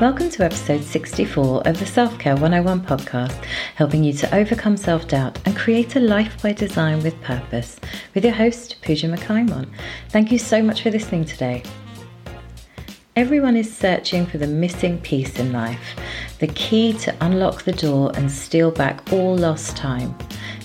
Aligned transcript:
Welcome 0.00 0.30
to 0.30 0.44
episode 0.44 0.84
64 0.84 1.66
of 1.66 1.76
the 1.80 1.84
Self 1.84 2.20
Care 2.20 2.36
101 2.36 2.82
podcast, 2.82 3.44
helping 3.74 4.04
you 4.04 4.12
to 4.12 4.32
overcome 4.32 4.76
self 4.76 5.08
doubt 5.08 5.40
and 5.44 5.56
create 5.56 5.96
a 5.96 6.00
life 6.00 6.40
by 6.40 6.52
design 6.52 7.02
with 7.02 7.20
purpose, 7.20 7.80
with 8.14 8.24
your 8.24 8.32
host, 8.32 8.76
Pooja 8.80 9.08
McClymont. 9.08 9.68
Thank 10.10 10.30
you 10.30 10.38
so 10.38 10.62
much 10.62 10.82
for 10.82 10.92
listening 10.92 11.24
today. 11.24 11.64
Everyone 13.16 13.56
is 13.56 13.76
searching 13.76 14.24
for 14.24 14.38
the 14.38 14.46
missing 14.46 15.00
piece 15.00 15.40
in 15.40 15.52
life, 15.52 15.98
the 16.38 16.46
key 16.46 16.92
to 16.98 17.12
unlock 17.20 17.64
the 17.64 17.72
door 17.72 18.12
and 18.14 18.30
steal 18.30 18.70
back 18.70 19.12
all 19.12 19.36
lost 19.36 19.76
time. 19.76 20.16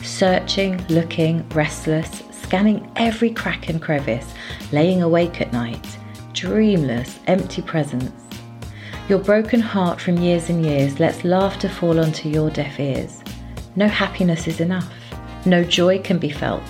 Searching, 0.04 0.86
looking, 0.90 1.50
restless, 1.50 2.22
scanning 2.30 2.88
every 2.98 3.32
crack 3.32 3.68
and 3.68 3.82
crevice, 3.82 4.32
laying 4.72 5.02
awake 5.02 5.42
at 5.42 5.52
night, 5.52 5.98
dreamless, 6.34 7.18
empty 7.26 7.64
presence 7.64 8.23
your 9.14 9.22
broken 9.22 9.60
heart 9.60 10.02
from 10.02 10.18
years 10.18 10.50
and 10.50 10.66
years 10.66 11.00
lets 11.00 11.24
laughter 11.24 11.70
fall 11.70 12.00
onto 12.00 12.28
your 12.28 12.50
deaf 12.50 12.80
ears. 12.80 13.22
No 13.76 13.88
happiness 13.88 14.48
is 14.48 14.60
enough. 14.60 14.92
No 15.46 15.64
joy 15.64 16.00
can 16.00 16.18
be 16.18 16.32
felt. 16.32 16.64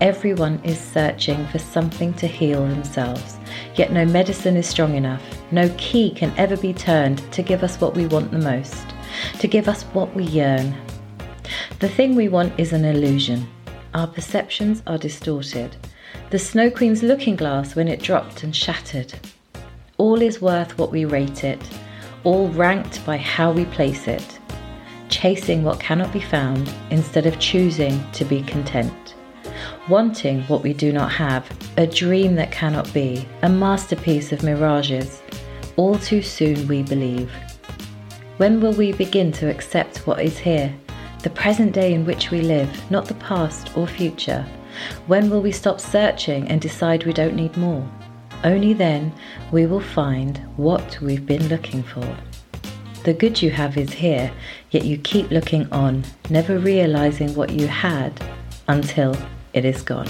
Everyone 0.00 0.58
is 0.64 0.80
searching 0.80 1.46
for 1.48 1.58
something 1.58 2.14
to 2.14 2.26
heal 2.26 2.66
themselves, 2.66 3.36
yet 3.74 3.92
no 3.92 4.06
medicine 4.06 4.56
is 4.56 4.66
strong 4.66 4.94
enough. 4.94 5.22
No 5.52 5.68
key 5.76 6.12
can 6.12 6.32
ever 6.38 6.56
be 6.56 6.72
turned 6.72 7.18
to 7.30 7.42
give 7.42 7.62
us 7.62 7.78
what 7.78 7.94
we 7.94 8.06
want 8.06 8.30
the 8.30 8.38
most, 8.38 8.86
to 9.40 9.46
give 9.46 9.68
us 9.68 9.82
what 9.92 10.14
we 10.16 10.24
yearn. 10.24 10.74
The 11.80 11.90
thing 11.90 12.14
we 12.14 12.30
want 12.30 12.58
is 12.58 12.72
an 12.72 12.86
illusion. 12.86 13.46
Our 13.92 14.06
perceptions 14.06 14.82
are 14.86 14.96
distorted. 14.96 15.76
The 16.30 16.38
Snow 16.38 16.70
Queen's 16.70 17.02
looking 17.02 17.36
glass 17.36 17.76
when 17.76 17.86
it 17.86 18.00
dropped 18.00 18.44
and 18.44 18.56
shattered. 18.56 19.12
All 20.00 20.22
is 20.22 20.40
worth 20.40 20.78
what 20.78 20.92
we 20.92 21.04
rate 21.04 21.44
it, 21.44 21.60
all 22.24 22.48
ranked 22.48 23.04
by 23.04 23.18
how 23.18 23.52
we 23.52 23.66
place 23.66 24.08
it, 24.08 24.38
chasing 25.10 25.62
what 25.62 25.78
cannot 25.78 26.10
be 26.10 26.22
found 26.22 26.72
instead 26.88 27.26
of 27.26 27.38
choosing 27.38 28.02
to 28.12 28.24
be 28.24 28.40
content. 28.40 29.14
Wanting 29.90 30.40
what 30.44 30.62
we 30.62 30.72
do 30.72 30.90
not 30.90 31.12
have, 31.12 31.46
a 31.76 31.86
dream 31.86 32.34
that 32.36 32.50
cannot 32.50 32.90
be, 32.94 33.28
a 33.42 33.48
masterpiece 33.50 34.32
of 34.32 34.42
mirages. 34.42 35.20
All 35.76 35.98
too 35.98 36.22
soon 36.22 36.66
we 36.66 36.82
believe. 36.82 37.30
When 38.38 38.58
will 38.58 38.72
we 38.72 38.92
begin 38.92 39.32
to 39.32 39.50
accept 39.50 40.06
what 40.06 40.22
is 40.22 40.38
here, 40.38 40.74
the 41.22 41.28
present 41.28 41.72
day 41.72 41.92
in 41.92 42.06
which 42.06 42.30
we 42.30 42.40
live, 42.40 42.90
not 42.90 43.04
the 43.04 43.20
past 43.28 43.76
or 43.76 43.86
future? 43.86 44.46
When 45.08 45.28
will 45.28 45.42
we 45.42 45.52
stop 45.52 45.78
searching 45.78 46.48
and 46.48 46.58
decide 46.58 47.04
we 47.04 47.12
don't 47.12 47.36
need 47.36 47.54
more? 47.58 47.86
Only 48.42 48.72
then 48.72 49.12
we 49.52 49.66
will 49.66 49.80
find 49.80 50.38
what 50.56 50.98
we've 51.00 51.26
been 51.26 51.48
looking 51.48 51.82
for. 51.82 52.16
The 53.04 53.14
good 53.14 53.40
you 53.40 53.50
have 53.50 53.76
is 53.76 53.92
here, 53.92 54.32
yet 54.70 54.84
you 54.84 54.98
keep 54.98 55.30
looking 55.30 55.70
on, 55.72 56.04
never 56.28 56.58
realizing 56.58 57.34
what 57.34 57.50
you 57.50 57.66
had 57.66 58.18
until 58.68 59.16
it 59.52 59.64
is 59.64 59.82
gone. 59.82 60.08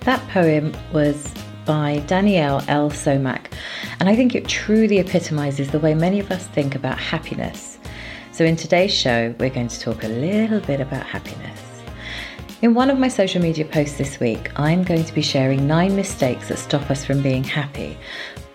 That 0.00 0.26
poem 0.28 0.74
was 0.92 1.32
by 1.64 2.02
Danielle 2.06 2.64
L. 2.66 2.90
Somack, 2.90 3.52
and 4.00 4.08
I 4.08 4.16
think 4.16 4.34
it 4.34 4.48
truly 4.48 4.98
epitomizes 4.98 5.70
the 5.70 5.78
way 5.78 5.94
many 5.94 6.18
of 6.18 6.30
us 6.30 6.46
think 6.48 6.74
about 6.74 6.98
happiness. 6.98 7.78
So, 8.32 8.44
in 8.44 8.56
today's 8.56 8.92
show, 8.92 9.34
we're 9.38 9.50
going 9.50 9.68
to 9.68 9.80
talk 9.80 10.02
a 10.02 10.08
little 10.08 10.60
bit 10.60 10.80
about 10.80 11.04
happiness. 11.04 11.61
In 12.62 12.74
one 12.74 12.90
of 12.90 12.98
my 13.00 13.08
social 13.08 13.42
media 13.42 13.64
posts 13.64 13.98
this 13.98 14.20
week, 14.20 14.56
I'm 14.56 14.84
going 14.84 15.02
to 15.02 15.12
be 15.12 15.20
sharing 15.20 15.66
nine 15.66 15.96
mistakes 15.96 16.46
that 16.46 16.58
stop 16.58 16.92
us 16.92 17.04
from 17.04 17.20
being 17.20 17.42
happy. 17.42 17.98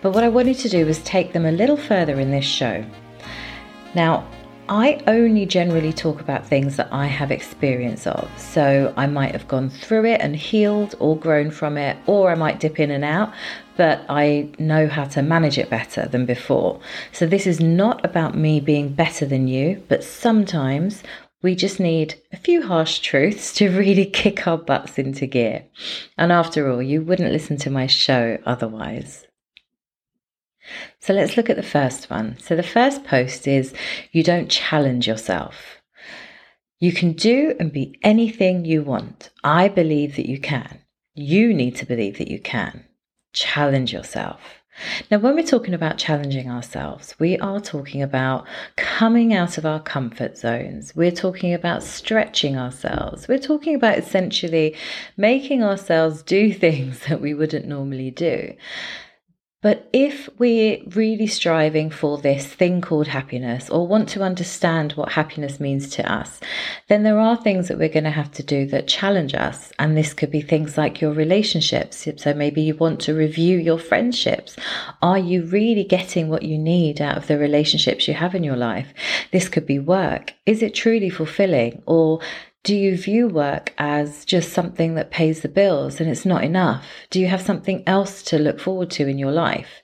But 0.00 0.12
what 0.12 0.24
I 0.24 0.30
wanted 0.30 0.56
to 0.60 0.70
do 0.70 0.86
was 0.86 0.98
take 1.00 1.34
them 1.34 1.44
a 1.44 1.52
little 1.52 1.76
further 1.76 2.18
in 2.18 2.30
this 2.30 2.46
show. 2.46 2.82
Now, 3.94 4.26
I 4.70 5.02
only 5.06 5.44
generally 5.44 5.92
talk 5.92 6.22
about 6.22 6.46
things 6.46 6.76
that 6.76 6.88
I 6.90 7.04
have 7.04 7.30
experience 7.30 8.06
of. 8.06 8.30
So 8.38 8.94
I 8.96 9.06
might 9.06 9.32
have 9.32 9.46
gone 9.46 9.68
through 9.68 10.06
it 10.06 10.22
and 10.22 10.34
healed 10.34 10.94
or 11.00 11.14
grown 11.14 11.50
from 11.50 11.76
it, 11.76 11.98
or 12.06 12.30
I 12.30 12.34
might 12.34 12.60
dip 12.60 12.80
in 12.80 12.90
and 12.90 13.04
out, 13.04 13.34
but 13.76 14.06
I 14.08 14.48
know 14.58 14.88
how 14.88 15.04
to 15.04 15.20
manage 15.20 15.58
it 15.58 15.68
better 15.68 16.08
than 16.08 16.24
before. 16.24 16.80
So 17.12 17.26
this 17.26 17.46
is 17.46 17.60
not 17.60 18.02
about 18.06 18.34
me 18.34 18.58
being 18.58 18.88
better 18.88 19.26
than 19.26 19.48
you, 19.48 19.82
but 19.86 20.02
sometimes 20.02 21.02
we 21.42 21.54
just 21.54 21.78
need 21.78 22.20
a 22.32 22.36
few 22.36 22.66
harsh 22.66 22.98
truths 22.98 23.54
to 23.54 23.70
really 23.78 24.06
kick 24.06 24.46
our 24.46 24.58
butts 24.58 24.98
into 24.98 25.26
gear. 25.26 25.64
And 26.16 26.32
after 26.32 26.70
all, 26.70 26.82
you 26.82 27.02
wouldn't 27.02 27.32
listen 27.32 27.56
to 27.58 27.70
my 27.70 27.86
show 27.86 28.38
otherwise. 28.44 29.26
So 31.00 31.14
let's 31.14 31.36
look 31.36 31.48
at 31.48 31.56
the 31.56 31.62
first 31.62 32.10
one. 32.10 32.36
So 32.40 32.54
the 32.54 32.62
first 32.62 33.04
post 33.04 33.46
is 33.46 33.72
you 34.12 34.22
don't 34.22 34.50
challenge 34.50 35.06
yourself. 35.06 35.78
You 36.80 36.92
can 36.92 37.12
do 37.12 37.54
and 37.58 37.72
be 37.72 37.98
anything 38.02 38.64
you 38.64 38.82
want. 38.82 39.30
I 39.42 39.68
believe 39.68 40.16
that 40.16 40.28
you 40.28 40.38
can. 40.38 40.80
You 41.14 41.52
need 41.52 41.74
to 41.76 41.86
believe 41.86 42.18
that 42.18 42.28
you 42.28 42.38
can. 42.38 42.84
Challenge 43.32 43.92
yourself. 43.92 44.57
Now, 45.10 45.18
when 45.18 45.34
we're 45.34 45.42
talking 45.42 45.74
about 45.74 45.98
challenging 45.98 46.50
ourselves, 46.50 47.14
we 47.18 47.38
are 47.38 47.60
talking 47.60 48.02
about 48.02 48.46
coming 48.76 49.34
out 49.34 49.58
of 49.58 49.66
our 49.66 49.80
comfort 49.80 50.38
zones. 50.38 50.94
We're 50.94 51.10
talking 51.10 51.54
about 51.54 51.82
stretching 51.82 52.56
ourselves. 52.56 53.28
We're 53.28 53.38
talking 53.38 53.74
about 53.74 53.98
essentially 53.98 54.76
making 55.16 55.62
ourselves 55.62 56.22
do 56.22 56.52
things 56.64 57.00
that 57.08 57.20
we 57.20 57.34
wouldn't 57.34 57.66
normally 57.66 58.10
do. 58.10 58.54
But 59.60 59.88
if 59.92 60.28
we're 60.38 60.78
really 60.94 61.26
striving 61.26 61.90
for 61.90 62.16
this 62.16 62.46
thing 62.46 62.80
called 62.80 63.08
happiness 63.08 63.68
or 63.68 63.88
want 63.88 64.08
to 64.10 64.22
understand 64.22 64.92
what 64.92 65.10
happiness 65.10 65.58
means 65.58 65.90
to 65.96 66.12
us, 66.12 66.38
then 66.86 67.02
there 67.02 67.18
are 67.18 67.36
things 67.36 67.66
that 67.66 67.76
we're 67.76 67.88
going 67.88 68.04
to 68.04 68.10
have 68.10 68.30
to 68.32 68.44
do 68.44 68.66
that 68.66 68.86
challenge 68.86 69.34
us. 69.34 69.72
And 69.80 69.96
this 69.96 70.14
could 70.14 70.30
be 70.30 70.42
things 70.42 70.78
like 70.78 71.00
your 71.00 71.12
relationships. 71.12 72.06
So 72.18 72.34
maybe 72.34 72.62
you 72.62 72.76
want 72.76 73.00
to 73.00 73.14
review 73.14 73.58
your 73.58 73.80
friendships. 73.80 74.54
Are 75.02 75.18
you 75.18 75.42
really 75.42 75.82
getting 75.82 76.28
what 76.28 76.44
you 76.44 76.56
need 76.56 77.00
out 77.00 77.16
of 77.16 77.26
the 77.26 77.36
relationships 77.36 78.06
you 78.06 78.14
have 78.14 78.36
in 78.36 78.44
your 78.44 78.56
life? 78.56 78.94
This 79.32 79.48
could 79.48 79.66
be 79.66 79.80
work. 79.80 80.34
Is 80.46 80.62
it 80.62 80.72
truly 80.72 81.10
fulfilling? 81.10 81.82
Or 81.84 82.20
do 82.64 82.74
you 82.74 82.96
view 82.96 83.28
work 83.28 83.72
as 83.78 84.24
just 84.24 84.52
something 84.52 84.94
that 84.94 85.10
pays 85.10 85.40
the 85.40 85.48
bills 85.48 86.00
and 86.00 86.10
it's 86.10 86.26
not 86.26 86.44
enough? 86.44 86.84
Do 87.10 87.20
you 87.20 87.26
have 87.28 87.40
something 87.40 87.82
else 87.86 88.22
to 88.24 88.38
look 88.38 88.60
forward 88.60 88.90
to 88.92 89.06
in 89.06 89.18
your 89.18 89.32
life? 89.32 89.82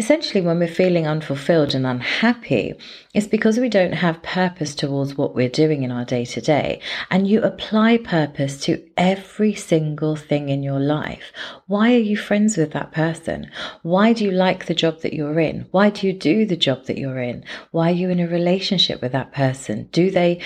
Essentially, 0.00 0.40
when 0.40 0.58
we're 0.58 0.66
feeling 0.66 1.06
unfulfilled 1.06 1.74
and 1.74 1.86
unhappy, 1.86 2.72
it's 3.12 3.26
because 3.26 3.58
we 3.58 3.68
don't 3.68 3.92
have 3.92 4.22
purpose 4.22 4.74
towards 4.74 5.14
what 5.14 5.34
we're 5.34 5.50
doing 5.50 5.82
in 5.82 5.90
our 5.90 6.06
day 6.06 6.24
to 6.24 6.40
day. 6.40 6.80
And 7.10 7.28
you 7.28 7.42
apply 7.42 7.98
purpose 7.98 8.58
to 8.62 8.82
every 8.96 9.54
single 9.54 10.16
thing 10.16 10.48
in 10.48 10.62
your 10.62 10.80
life. 10.80 11.32
Why 11.66 11.92
are 11.92 11.98
you 11.98 12.16
friends 12.16 12.56
with 12.56 12.72
that 12.72 12.92
person? 12.92 13.50
Why 13.82 14.14
do 14.14 14.24
you 14.24 14.30
like 14.30 14.64
the 14.64 14.74
job 14.74 15.02
that 15.02 15.12
you're 15.12 15.38
in? 15.38 15.66
Why 15.70 15.90
do 15.90 16.06
you 16.06 16.14
do 16.14 16.46
the 16.46 16.56
job 16.56 16.86
that 16.86 16.96
you're 16.96 17.20
in? 17.20 17.44
Why 17.70 17.90
are 17.90 17.94
you 17.94 18.08
in 18.08 18.20
a 18.20 18.26
relationship 18.26 19.02
with 19.02 19.12
that 19.12 19.32
person? 19.32 19.90
Do 19.92 20.10
they 20.10 20.40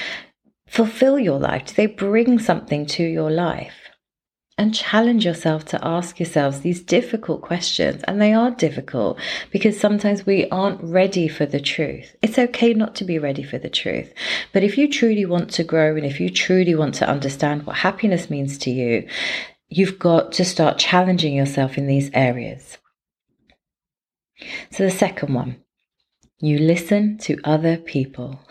fulfill 0.74 1.20
your 1.20 1.38
life? 1.38 1.66
Do 1.66 1.74
they 1.74 1.86
bring 1.86 2.40
something 2.40 2.84
to 2.86 3.04
your 3.04 3.30
life? 3.30 3.76
And 4.58 4.74
challenge 4.74 5.24
yourself 5.24 5.64
to 5.66 5.84
ask 5.84 6.18
yourselves 6.18 6.60
these 6.60 6.80
difficult 6.80 7.42
questions. 7.42 8.02
And 8.04 8.20
they 8.20 8.32
are 8.32 8.50
difficult 8.50 9.18
because 9.50 9.78
sometimes 9.78 10.26
we 10.26 10.48
aren't 10.50 10.82
ready 10.82 11.28
for 11.28 11.46
the 11.46 11.60
truth. 11.60 12.16
It's 12.22 12.38
okay 12.38 12.72
not 12.74 12.94
to 12.96 13.04
be 13.04 13.18
ready 13.18 13.44
for 13.44 13.58
the 13.58 13.70
truth. 13.70 14.12
But 14.52 14.64
if 14.64 14.76
you 14.76 14.88
truly 14.88 15.26
want 15.26 15.50
to 15.52 15.64
grow 15.64 15.96
and 15.96 16.06
if 16.06 16.20
you 16.20 16.28
truly 16.28 16.74
want 16.74 16.94
to 16.96 17.08
understand 17.08 17.66
what 17.66 17.76
happiness 17.76 18.30
means 18.30 18.58
to 18.58 18.70
you, 18.70 19.08
you've 19.68 19.98
got 19.98 20.32
to 20.32 20.44
start 20.44 20.78
challenging 20.78 21.34
yourself 21.34 21.78
in 21.78 21.86
these 21.86 22.10
areas. 22.14 22.78
So 24.70 24.84
the 24.84 24.90
second 24.90 25.34
one, 25.34 25.62
you 26.40 26.58
listen 26.58 27.18
to 27.18 27.38
other 27.44 27.76
people. 27.76 28.40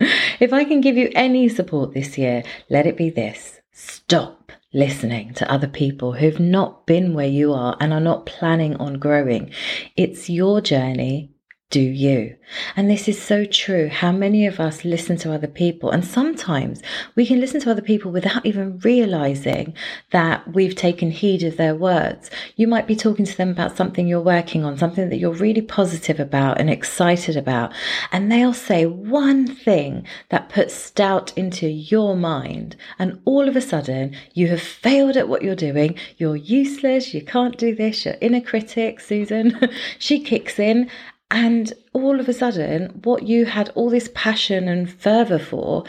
If 0.40 0.52
I 0.52 0.64
can 0.64 0.80
give 0.80 0.96
you 0.96 1.10
any 1.14 1.48
support 1.48 1.94
this 1.94 2.16
year, 2.16 2.44
let 2.70 2.86
it 2.86 2.96
be 2.96 3.10
this 3.10 3.60
stop 3.72 4.52
listening 4.72 5.32
to 5.34 5.50
other 5.50 5.66
people 5.66 6.12
who've 6.12 6.40
not 6.40 6.86
been 6.86 7.14
where 7.14 7.28
you 7.28 7.52
are 7.52 7.76
and 7.80 7.92
are 7.92 8.00
not 8.00 8.26
planning 8.26 8.76
on 8.76 8.94
growing. 8.94 9.50
It's 9.96 10.28
your 10.28 10.60
journey 10.60 11.30
do 11.70 11.80
you? 11.80 12.34
And 12.76 12.88
this 12.88 13.08
is 13.08 13.20
so 13.20 13.44
true. 13.44 13.88
How 13.88 14.10
many 14.10 14.46
of 14.46 14.58
us 14.58 14.86
listen 14.86 15.18
to 15.18 15.34
other 15.34 15.46
people? 15.46 15.90
And 15.90 16.02
sometimes 16.02 16.80
we 17.14 17.26
can 17.26 17.40
listen 17.40 17.60
to 17.60 17.70
other 17.70 17.82
people 17.82 18.10
without 18.10 18.46
even 18.46 18.78
realizing 18.78 19.74
that 20.10 20.54
we've 20.54 20.74
taken 20.74 21.10
heed 21.10 21.42
of 21.42 21.58
their 21.58 21.74
words. 21.74 22.30
You 22.56 22.68
might 22.68 22.86
be 22.86 22.96
talking 22.96 23.26
to 23.26 23.36
them 23.36 23.50
about 23.50 23.76
something 23.76 24.06
you're 24.06 24.18
working 24.18 24.64
on, 24.64 24.78
something 24.78 25.10
that 25.10 25.18
you're 25.18 25.30
really 25.30 25.60
positive 25.60 26.18
about 26.18 26.58
and 26.58 26.70
excited 26.70 27.36
about. 27.36 27.74
And 28.12 28.32
they'll 28.32 28.54
say 28.54 28.86
one 28.86 29.46
thing 29.46 30.06
that 30.30 30.48
puts 30.48 30.90
doubt 30.92 31.36
into 31.36 31.68
your 31.68 32.16
mind. 32.16 32.76
And 32.98 33.20
all 33.26 33.46
of 33.46 33.56
a 33.56 33.60
sudden, 33.60 34.16
you 34.32 34.48
have 34.48 34.62
failed 34.62 35.18
at 35.18 35.28
what 35.28 35.42
you're 35.42 35.54
doing. 35.54 35.98
You're 36.16 36.36
useless. 36.36 37.12
You 37.12 37.20
can't 37.20 37.58
do 37.58 37.74
this. 37.74 38.06
Your 38.06 38.14
inner 38.22 38.40
critic, 38.40 39.00
Susan, 39.00 39.68
she 39.98 40.18
kicks 40.20 40.58
in 40.58 40.90
And 41.30 41.72
all 41.92 42.20
of 42.20 42.28
a 42.28 42.32
sudden, 42.32 43.00
what 43.04 43.24
you 43.24 43.44
had 43.44 43.70
all 43.70 43.90
this 43.90 44.10
passion 44.14 44.66
and 44.68 44.90
fervor 44.90 45.38
for 45.38 45.84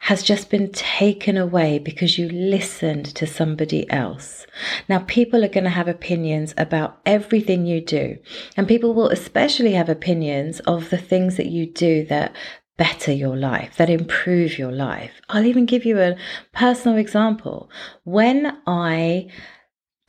has 0.00 0.22
just 0.22 0.48
been 0.48 0.70
taken 0.72 1.36
away 1.36 1.78
because 1.78 2.18
you 2.18 2.28
listened 2.28 3.04
to 3.04 3.26
somebody 3.26 3.90
else. 3.90 4.46
Now, 4.88 5.00
people 5.00 5.44
are 5.44 5.48
going 5.48 5.64
to 5.64 5.70
have 5.70 5.88
opinions 5.88 6.54
about 6.56 7.00
everything 7.04 7.66
you 7.66 7.80
do, 7.80 8.16
and 8.56 8.68
people 8.68 8.94
will 8.94 9.08
especially 9.08 9.72
have 9.72 9.88
opinions 9.88 10.60
of 10.60 10.90
the 10.90 10.98
things 10.98 11.36
that 11.36 11.48
you 11.48 11.66
do 11.66 12.06
that 12.06 12.34
better 12.78 13.12
your 13.12 13.36
life, 13.36 13.76
that 13.76 13.90
improve 13.90 14.56
your 14.56 14.70
life. 14.72 15.10
I'll 15.28 15.44
even 15.44 15.66
give 15.66 15.84
you 15.84 16.00
a 16.00 16.16
personal 16.52 16.96
example. 16.96 17.68
When 18.04 18.56
I 18.66 19.26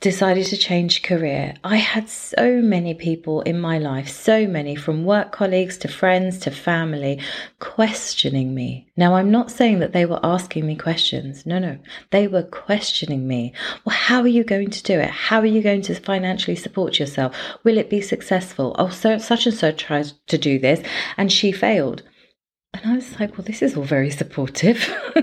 decided 0.00 0.46
to 0.46 0.56
change 0.56 1.02
career, 1.02 1.54
I 1.62 1.76
had 1.76 2.08
so 2.08 2.62
many 2.62 2.94
people 2.94 3.42
in 3.42 3.60
my 3.60 3.78
life, 3.78 4.08
so 4.08 4.46
many 4.46 4.74
from 4.74 5.04
work 5.04 5.30
colleagues 5.30 5.76
to 5.78 5.88
friends 5.88 6.38
to 6.40 6.50
family, 6.50 7.20
questioning 7.58 8.54
me. 8.54 8.88
Now, 8.96 9.14
I'm 9.14 9.30
not 9.30 9.50
saying 9.50 9.80
that 9.80 9.92
they 9.92 10.06
were 10.06 10.20
asking 10.22 10.66
me 10.66 10.74
questions. 10.74 11.44
No, 11.44 11.58
no. 11.58 11.78
They 12.10 12.26
were 12.26 12.44
questioning 12.44 13.28
me. 13.28 13.52
Well, 13.84 13.94
how 13.94 14.22
are 14.22 14.28
you 14.28 14.42
going 14.42 14.70
to 14.70 14.82
do 14.82 14.98
it? 14.98 15.10
How 15.10 15.40
are 15.40 15.46
you 15.46 15.62
going 15.62 15.82
to 15.82 15.94
financially 15.94 16.56
support 16.56 16.98
yourself? 16.98 17.36
Will 17.62 17.76
it 17.76 17.90
be 17.90 18.00
successful? 18.00 18.74
Oh, 18.78 18.88
so 18.88 19.18
such 19.18 19.46
and 19.46 19.54
so 19.54 19.70
tried 19.70 20.12
to 20.28 20.38
do 20.38 20.58
this 20.58 20.82
and 21.18 21.30
she 21.30 21.52
failed. 21.52 22.02
And 22.72 22.90
I 22.90 22.94
was 22.94 23.20
like, 23.20 23.36
well, 23.36 23.44
this 23.44 23.60
is 23.60 23.76
all 23.76 23.84
very 23.84 24.10
supportive. 24.10 24.88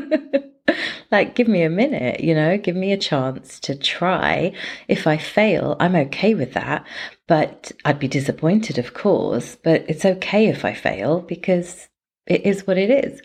like, 1.12 1.36
give 1.36 1.48
me 1.48 1.64
a 1.64 1.70
minute, 1.70 2.20
you 2.22 2.36
know, 2.36 2.58
give 2.58 2.76
me 2.76 2.92
a 2.92 2.98
chance 2.98 3.60
to 3.62 3.76
try. 3.76 4.52
If 4.88 5.08
I 5.08 5.18
fail, 5.18 5.76
I'm 5.80 5.96
okay 5.96 6.34
with 6.34 6.54
that. 6.54 6.86
But 7.28 7.72
I'd 7.86 8.00
be 8.00 8.08
disappointed, 8.08 8.78
of 8.78 8.94
course. 8.94 9.58
But 9.64 9.86
it's 9.90 10.06
okay 10.06 10.48
if 10.48 10.66
I 10.66 10.74
fail 10.74 11.22
because 11.22 11.88
it 12.26 12.46
is 12.46 12.68
what 12.68 12.78
it 12.78 12.90
is. 12.90 13.22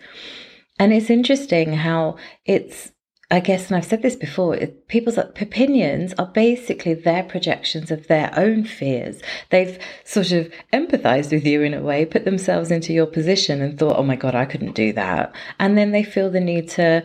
And 0.79 0.93
it's 0.93 1.09
interesting 1.09 1.73
how 1.73 2.17
it's 2.45 2.93
I 3.33 3.39
guess, 3.39 3.67
and 3.67 3.77
I've 3.77 3.85
said 3.85 4.03
this 4.03 4.15
before, 4.15 4.55
people's 4.87 5.17
opinions 5.17 6.13
are 6.19 6.27
basically 6.27 6.93
their 6.93 7.23
projections 7.23 7.89
of 7.89 8.05
their 8.05 8.31
own 8.37 8.63
fears. 8.63 9.21
They've 9.49 9.79
sort 10.03 10.31
of 10.31 10.53
empathized 10.71 11.31
with 11.31 11.43
you 11.43 11.63
in 11.63 11.73
a 11.73 11.81
way, 11.81 12.05
put 12.05 12.25
themselves 12.25 12.69
into 12.69 12.93
your 12.93 13.07
position 13.07 13.59
and 13.59 13.79
thought, 13.79 13.97
oh 13.97 14.03
my 14.03 14.17
God, 14.17 14.35
I 14.35 14.45
couldn't 14.45 14.75
do 14.75 14.93
that. 14.93 15.33
And 15.57 15.75
then 15.75 15.93
they 15.93 16.03
feel 16.03 16.29
the 16.29 16.39
need 16.39 16.69
to 16.71 17.03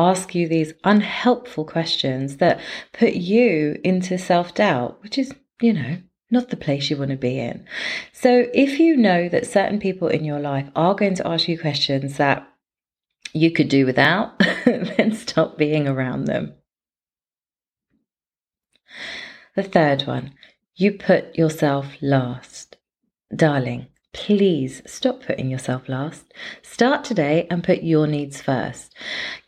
ask 0.00 0.34
you 0.34 0.48
these 0.48 0.72
unhelpful 0.84 1.64
questions 1.64 2.38
that 2.38 2.60
put 2.92 3.12
you 3.14 3.78
into 3.84 4.16
self 4.16 4.54
doubt, 4.54 5.02
which 5.02 5.18
is, 5.18 5.34
you 5.60 5.72
know, 5.72 5.98
not 6.30 6.48
the 6.48 6.56
place 6.56 6.88
you 6.88 6.96
want 6.96 7.10
to 7.10 7.16
be 7.16 7.38
in. 7.38 7.66
So 8.12 8.46
if 8.54 8.78
you 8.78 8.96
know 8.96 9.28
that 9.28 9.46
certain 9.46 9.78
people 9.78 10.08
in 10.08 10.24
your 10.24 10.40
life 10.40 10.68
are 10.74 10.94
going 10.94 11.14
to 11.16 11.26
ask 11.26 11.48
you 11.48 11.58
questions 11.58 12.16
that 12.16 12.46
you 13.32 13.50
could 13.50 13.68
do 13.68 13.84
without, 13.84 14.38
then 14.64 15.12
stop 15.12 15.58
being 15.58 15.86
around 15.86 16.24
them. 16.24 16.54
The 19.56 19.62
third 19.62 20.02
one, 20.06 20.32
you 20.76 20.92
put 20.92 21.36
yourself 21.36 21.86
last. 22.00 22.76
Darling, 23.34 23.88
please 24.12 24.82
stop 24.86 25.22
putting 25.22 25.50
yourself 25.50 25.88
last. 25.88 26.32
Start 26.62 27.04
today 27.04 27.46
and 27.50 27.62
put 27.62 27.82
your 27.82 28.06
needs 28.06 28.40
first. 28.40 28.94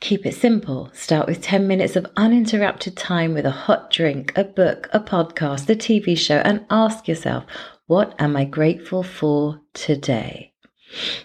Keep 0.01 0.27
it 0.27 0.35
simple. 0.35 0.91
Start 0.93 1.27
with 1.27 1.43
10 1.43 1.67
minutes 1.67 1.97
of 1.97 2.07
uninterrupted 2.17 2.97
time 2.97 3.35
with 3.35 3.45
a 3.45 3.51
hot 3.51 3.91
drink, 3.91 4.33
a 4.37 4.45
book, 4.45 4.89
a 4.93 5.01
podcast, 5.01 5.69
a 5.69 5.75
TV 5.75 6.17
show, 6.17 6.37
and 6.37 6.65
ask 6.71 7.09
yourself, 7.09 7.45
what 7.87 8.15
am 8.19 8.37
I 8.37 8.45
grateful 8.45 9.03
for 9.03 9.61
today? 9.75 10.53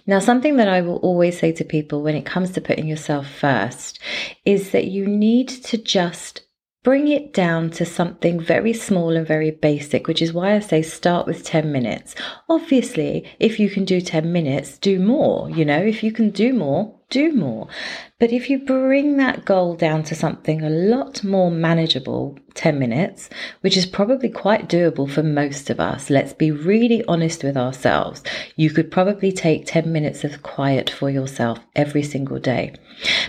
Now, 0.06 0.20
something 0.20 0.56
that 0.58 0.70
I 0.70 0.82
will 0.82 0.98
always 0.98 1.38
say 1.38 1.52
to 1.52 1.66
people 1.66 2.02
when 2.02 2.16
it 2.16 2.26
comes 2.26 2.52
to 2.52 2.62
putting 2.62 2.88
yourself 2.88 3.28
first 3.30 4.00
is 4.46 4.72
that 4.72 4.86
you 4.86 5.06
need 5.06 5.50
to 5.50 5.78
just 5.78 6.47
bring 6.84 7.08
it 7.08 7.34
down 7.34 7.70
to 7.72 7.86
something 7.86 8.40
very 8.40 8.74
small 8.74 9.16
and 9.16 9.28
very 9.28 9.52
basic, 9.52 10.08
which 10.08 10.22
is 10.22 10.34
why 10.34 10.56
I 10.56 10.60
say 10.60 10.82
start 10.82 11.28
with 11.28 11.44
10 11.44 11.72
minutes. 11.72 12.16
Obviously, 12.50 13.26
if 13.40 13.60
you 13.60 13.70
can 13.70 13.86
do 13.86 14.00
10 14.00 14.32
minutes, 14.32 14.78
do 14.78 15.00
more. 15.00 15.50
You 15.50 15.66
know, 15.66 15.80
if 15.80 16.04
you 16.04 16.12
can 16.12 16.30
do 16.30 16.54
more, 16.54 16.94
do 17.10 17.32
more. 17.34 17.68
But 18.20 18.32
if 18.32 18.50
you 18.50 18.60
bring 18.60 19.18
that 19.18 19.46
goal 19.46 19.76
down 19.76 20.04
to 20.04 20.16
something 20.16 20.62
a 20.62 20.70
lot 20.70 21.24
more 21.24 21.50
manageable, 21.50 22.38
10 22.56 22.78
minutes, 22.78 23.30
which 23.62 23.78
is 23.78 23.86
probably 23.86 24.30
quite 24.30 24.68
doable 24.68 25.10
for 25.10 25.24
most 25.24 25.70
of 25.70 25.80
us, 25.80 26.10
let's 26.10 26.34
be 26.34 26.52
really 26.52 27.06
honest 27.06 27.44
with 27.44 27.56
ourselves. 27.56 28.24
You 28.56 28.70
could 28.72 28.92
probably 28.92 29.32
take 29.32 29.66
10 29.66 29.92
minutes 29.92 30.24
of 30.24 30.44
quiet 30.44 30.90
for 30.90 31.10
yourself 31.10 31.60
every 31.76 32.04
single 32.04 32.40
day. 32.40 32.74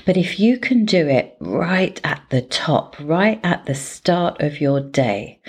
But 0.04 0.16
if 0.16 0.40
you 0.40 0.58
can 0.58 0.84
do 0.84 1.06
it 1.06 1.36
right 1.40 2.00
at 2.02 2.22
the 2.30 2.42
top, 2.42 2.96
right 2.98 3.38
at 3.44 3.66
the 3.66 3.74
start 3.74 4.40
of 4.40 4.60
your 4.60 4.80
day, 4.80 5.40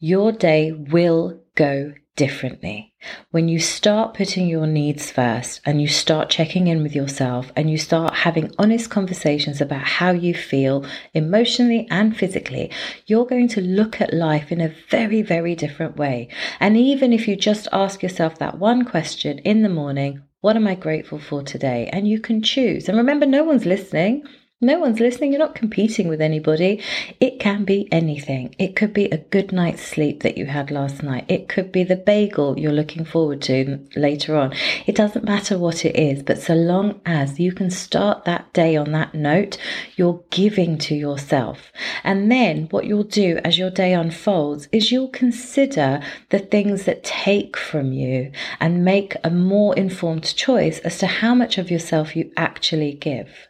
your 0.00 0.32
day 0.32 0.72
will 0.72 1.40
go 1.60 1.92
differently. 2.16 2.94
When 3.32 3.46
you 3.48 3.60
start 3.60 4.14
putting 4.14 4.48
your 4.48 4.66
needs 4.66 5.10
first 5.10 5.60
and 5.66 5.80
you 5.80 5.88
start 5.88 6.30
checking 6.30 6.68
in 6.68 6.82
with 6.82 6.94
yourself 6.94 7.52
and 7.54 7.70
you 7.70 7.76
start 7.76 8.14
having 8.14 8.50
honest 8.58 8.88
conversations 8.88 9.60
about 9.60 9.82
how 9.82 10.12
you 10.12 10.32
feel 10.32 10.86
emotionally 11.12 11.86
and 11.90 12.16
physically, 12.16 12.70
you're 13.04 13.26
going 13.26 13.48
to 13.48 13.60
look 13.60 14.00
at 14.00 14.14
life 14.14 14.50
in 14.50 14.62
a 14.62 14.74
very, 14.88 15.20
very 15.20 15.54
different 15.54 15.98
way. 15.98 16.28
And 16.60 16.78
even 16.78 17.12
if 17.12 17.28
you 17.28 17.36
just 17.36 17.68
ask 17.72 18.02
yourself 18.02 18.38
that 18.38 18.58
one 18.58 18.86
question 18.86 19.38
in 19.40 19.62
the 19.62 19.68
morning, 19.68 20.22
what 20.40 20.56
am 20.56 20.66
I 20.66 20.76
grateful 20.76 21.18
for 21.18 21.42
today? 21.42 21.90
And 21.92 22.08
you 22.08 22.20
can 22.20 22.42
choose. 22.42 22.88
And 22.88 22.96
remember, 22.96 23.26
no 23.26 23.44
one's 23.44 23.66
listening. 23.66 24.24
No 24.62 24.78
one's 24.78 25.00
listening. 25.00 25.32
You're 25.32 25.38
not 25.38 25.54
competing 25.54 26.06
with 26.06 26.20
anybody. 26.20 26.82
It 27.18 27.40
can 27.40 27.64
be 27.64 27.88
anything. 27.90 28.54
It 28.58 28.76
could 28.76 28.92
be 28.92 29.06
a 29.06 29.16
good 29.16 29.52
night's 29.52 29.80
sleep 29.82 30.22
that 30.22 30.36
you 30.36 30.44
had 30.44 30.70
last 30.70 31.02
night. 31.02 31.24
It 31.28 31.48
could 31.48 31.72
be 31.72 31.82
the 31.82 31.96
bagel 31.96 32.58
you're 32.58 32.70
looking 32.70 33.06
forward 33.06 33.40
to 33.42 33.78
later 33.96 34.36
on. 34.36 34.52
It 34.84 34.94
doesn't 34.94 35.24
matter 35.24 35.56
what 35.56 35.86
it 35.86 35.96
is, 35.96 36.22
but 36.22 36.42
so 36.42 36.52
long 36.52 37.00
as 37.06 37.40
you 37.40 37.52
can 37.52 37.70
start 37.70 38.26
that 38.26 38.52
day 38.52 38.76
on 38.76 38.92
that 38.92 39.14
note, 39.14 39.56
you're 39.96 40.22
giving 40.28 40.76
to 40.76 40.94
yourself. 40.94 41.72
And 42.04 42.30
then 42.30 42.66
what 42.70 42.84
you'll 42.84 43.04
do 43.04 43.40
as 43.42 43.56
your 43.56 43.70
day 43.70 43.94
unfolds 43.94 44.68
is 44.72 44.92
you'll 44.92 45.08
consider 45.08 46.02
the 46.28 46.38
things 46.38 46.84
that 46.84 47.02
take 47.02 47.56
from 47.56 47.94
you 47.94 48.30
and 48.60 48.84
make 48.84 49.16
a 49.24 49.30
more 49.30 49.74
informed 49.74 50.36
choice 50.36 50.80
as 50.80 50.98
to 50.98 51.06
how 51.06 51.34
much 51.34 51.56
of 51.56 51.70
yourself 51.70 52.14
you 52.14 52.30
actually 52.36 52.92
give. 52.92 53.49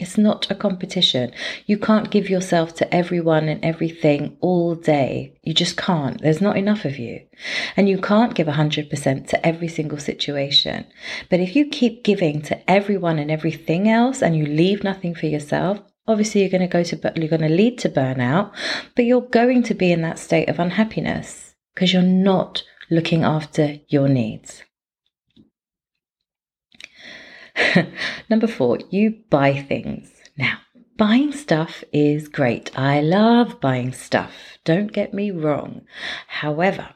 It's 0.00 0.16
not 0.16 0.48
a 0.48 0.54
competition. 0.54 1.32
You 1.66 1.76
can't 1.76 2.10
give 2.10 2.30
yourself 2.30 2.74
to 2.76 2.94
everyone 2.94 3.48
and 3.48 3.64
everything 3.64 4.36
all 4.40 4.76
day. 4.76 5.36
You 5.42 5.52
just 5.52 5.76
can't. 5.76 6.20
There's 6.20 6.40
not 6.40 6.56
enough 6.56 6.84
of 6.84 6.98
you. 6.98 7.20
And 7.76 7.88
you 7.88 7.98
can't 7.98 8.34
give 8.34 8.46
100% 8.46 9.26
to 9.28 9.46
every 9.46 9.66
single 9.66 9.98
situation. 9.98 10.86
But 11.30 11.40
if 11.40 11.56
you 11.56 11.66
keep 11.66 12.04
giving 12.04 12.42
to 12.42 12.70
everyone 12.70 13.18
and 13.18 13.30
everything 13.30 13.88
else 13.88 14.22
and 14.22 14.36
you 14.36 14.46
leave 14.46 14.84
nothing 14.84 15.16
for 15.16 15.26
yourself, 15.26 15.80
obviously 16.06 16.42
you're 16.42 16.50
going 16.50 16.68
to 16.68 16.68
go 16.68 16.84
to 16.84 17.12
you're 17.16 17.28
going 17.28 17.42
to 17.42 17.48
lead 17.48 17.78
to 17.78 17.88
burnout, 17.88 18.52
but 18.94 19.04
you're 19.04 19.20
going 19.20 19.64
to 19.64 19.74
be 19.74 19.90
in 19.90 20.02
that 20.02 20.18
state 20.18 20.48
of 20.48 20.60
unhappiness 20.60 21.54
because 21.74 21.92
you're 21.92 22.02
not 22.02 22.62
looking 22.90 23.24
after 23.24 23.78
your 23.88 24.08
needs. 24.08 24.62
Number 28.30 28.46
four, 28.46 28.78
you 28.90 29.18
buy 29.30 29.54
things. 29.60 30.10
Now, 30.36 30.58
buying 30.96 31.32
stuff 31.32 31.84
is 31.92 32.28
great. 32.28 32.76
I 32.78 33.00
love 33.00 33.60
buying 33.60 33.92
stuff. 33.92 34.58
Don't 34.64 34.92
get 34.92 35.14
me 35.14 35.30
wrong. 35.30 35.82
However, 36.26 36.90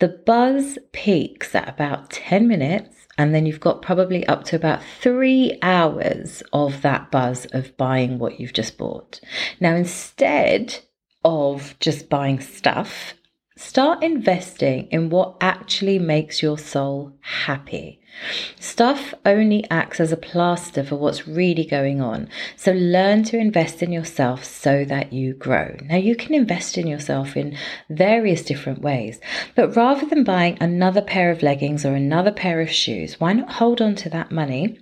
the 0.00 0.08
buzz 0.08 0.78
peaks 0.92 1.54
at 1.54 1.68
about 1.68 2.10
10 2.10 2.48
minutes, 2.48 3.06
and 3.16 3.34
then 3.34 3.46
you've 3.46 3.60
got 3.60 3.82
probably 3.82 4.26
up 4.26 4.44
to 4.44 4.56
about 4.56 4.82
three 5.00 5.58
hours 5.62 6.42
of 6.52 6.82
that 6.82 7.10
buzz 7.10 7.46
of 7.52 7.76
buying 7.76 8.18
what 8.18 8.40
you've 8.40 8.52
just 8.52 8.76
bought. 8.76 9.20
Now, 9.60 9.74
instead 9.76 10.80
of 11.24 11.78
just 11.78 12.08
buying 12.08 12.40
stuff, 12.40 13.14
start 13.56 14.02
investing 14.02 14.88
in 14.90 15.10
what 15.10 15.36
actually 15.40 15.98
makes 15.98 16.42
your 16.42 16.58
soul 16.58 17.12
happy. 17.20 18.00
Stuff 18.60 19.14
only 19.24 19.68
acts 19.70 20.00
as 20.00 20.12
a 20.12 20.16
plaster 20.16 20.84
for 20.84 20.96
what's 20.96 21.26
really 21.26 21.64
going 21.64 22.00
on. 22.00 22.28
So 22.56 22.72
learn 22.72 23.24
to 23.24 23.38
invest 23.38 23.82
in 23.82 23.92
yourself 23.92 24.44
so 24.44 24.84
that 24.84 25.12
you 25.12 25.34
grow. 25.34 25.76
Now, 25.82 25.96
you 25.96 26.14
can 26.16 26.34
invest 26.34 26.78
in 26.78 26.86
yourself 26.86 27.36
in 27.36 27.56
various 27.90 28.42
different 28.42 28.82
ways, 28.82 29.20
but 29.54 29.76
rather 29.76 30.06
than 30.06 30.24
buying 30.24 30.56
another 30.60 31.02
pair 31.02 31.30
of 31.30 31.42
leggings 31.42 31.84
or 31.84 31.94
another 31.94 32.32
pair 32.32 32.60
of 32.60 32.70
shoes, 32.70 33.20
why 33.20 33.32
not 33.32 33.52
hold 33.52 33.82
on 33.82 33.94
to 33.96 34.10
that 34.10 34.32
money 34.32 34.78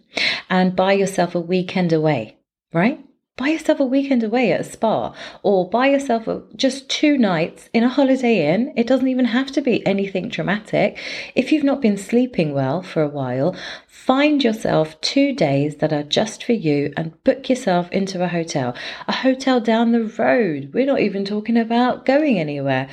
and 0.51 0.77
buy 0.77 0.93
yourself 0.93 1.35
a 1.35 1.41
weekend 1.41 1.93
away, 1.93 2.37
right? 2.73 3.03
Buy 3.39 3.49
yourself 3.49 3.81
a 3.81 3.87
weekend 3.87 4.23
away 4.23 4.53
at 4.53 4.61
a 4.61 4.65
spa 4.65 5.15
or 5.43 5.71
buy 5.71 5.87
yourself 5.87 6.29
a, 6.29 6.43
just 6.55 6.91
two 6.91 7.17
nights 7.17 7.71
in 7.73 7.83
a 7.83 7.89
holiday 7.89 8.53
inn. 8.53 8.75
It 8.77 8.87
doesn't 8.87 9.09
even 9.09 9.25
have 9.25 9.51
to 9.53 9.63
be 9.63 9.85
anything 9.87 10.29
dramatic. 10.29 10.99
If 11.35 11.51
you've 11.51 11.65
not 11.65 11.81
been 11.81 11.97
sleeping 11.97 12.53
well 12.53 12.83
for 12.83 13.03
a 13.03 13.09
while, 13.09 13.57
find 13.89 14.45
yourself 14.45 15.01
two 15.01 15.33
days 15.35 15.77
that 15.77 15.95
are 15.95 16.03
just 16.03 16.45
for 16.45 16.53
you 16.53 16.93
and 16.95 17.25
book 17.25 17.49
yourself 17.49 17.91
into 17.91 18.23
a 18.23 18.29
hotel. 18.29 18.75
A 19.09 19.13
hotel 19.13 19.61
down 19.61 19.93
the 19.93 20.05
road. 20.05 20.71
We're 20.75 20.85
not 20.85 21.01
even 21.01 21.25
talking 21.25 21.57
about 21.57 22.05
going 22.05 22.39
anywhere. 22.39 22.91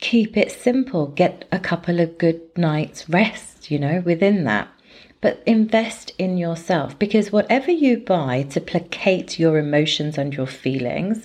Keep 0.00 0.38
it 0.38 0.50
simple. 0.50 1.08
Get 1.08 1.46
a 1.52 1.60
couple 1.60 2.00
of 2.00 2.16
good 2.16 2.40
nights 2.56 3.10
rest, 3.10 3.70
you 3.70 3.78
know, 3.78 4.00
within 4.06 4.44
that 4.44 4.71
but 5.22 5.42
invest 5.46 6.12
in 6.18 6.36
yourself 6.36 6.98
because 6.98 7.32
whatever 7.32 7.70
you 7.70 7.96
buy 7.96 8.42
to 8.50 8.60
placate 8.60 9.38
your 9.38 9.56
emotions 9.56 10.18
and 10.18 10.34
your 10.34 10.48
feelings, 10.48 11.24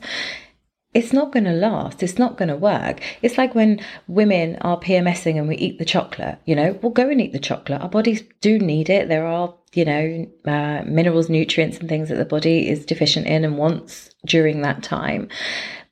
it's 0.94 1.12
not 1.12 1.34
going 1.34 1.44
to 1.44 1.52
last. 1.52 2.02
It's 2.02 2.18
not 2.18 2.38
going 2.38 2.50
to 2.50 2.56
work. 2.56 3.02
It's 3.22 3.38
like 3.38 3.54
when 3.54 3.82
women 4.08 4.56
are 4.62 4.80
PMSing 4.80 5.38
and 5.38 5.48
we 5.48 5.56
eat 5.58 5.80
the 5.80 5.86
chocolate, 5.86 6.40
you 6.46 6.56
know, 6.56 6.80
we'll 6.82 6.92
go 6.92 7.10
and 7.10 7.20
eat 7.20 7.34
the 7.34 7.40
chocolate. 7.40 7.82
Our 7.82 7.90
bodies 7.90 8.24
do 8.40 8.58
need 8.58 8.90
it. 8.90 9.10
There 9.10 9.26
are, 9.26 9.54
you 9.74 9.86
know, 9.86 10.28
uh, 10.46 10.84
minerals, 10.86 11.30
nutrients, 11.30 11.78
and 11.80 11.90
things 11.90 12.10
that 12.10 12.16
the 12.16 12.26
body 12.26 12.70
is 12.70 12.86
deficient 12.86 13.28
in 13.28 13.44
and 13.44 13.58
wants 13.58 14.12
during 14.26 14.62
that 14.62 14.82
time. 14.82 15.28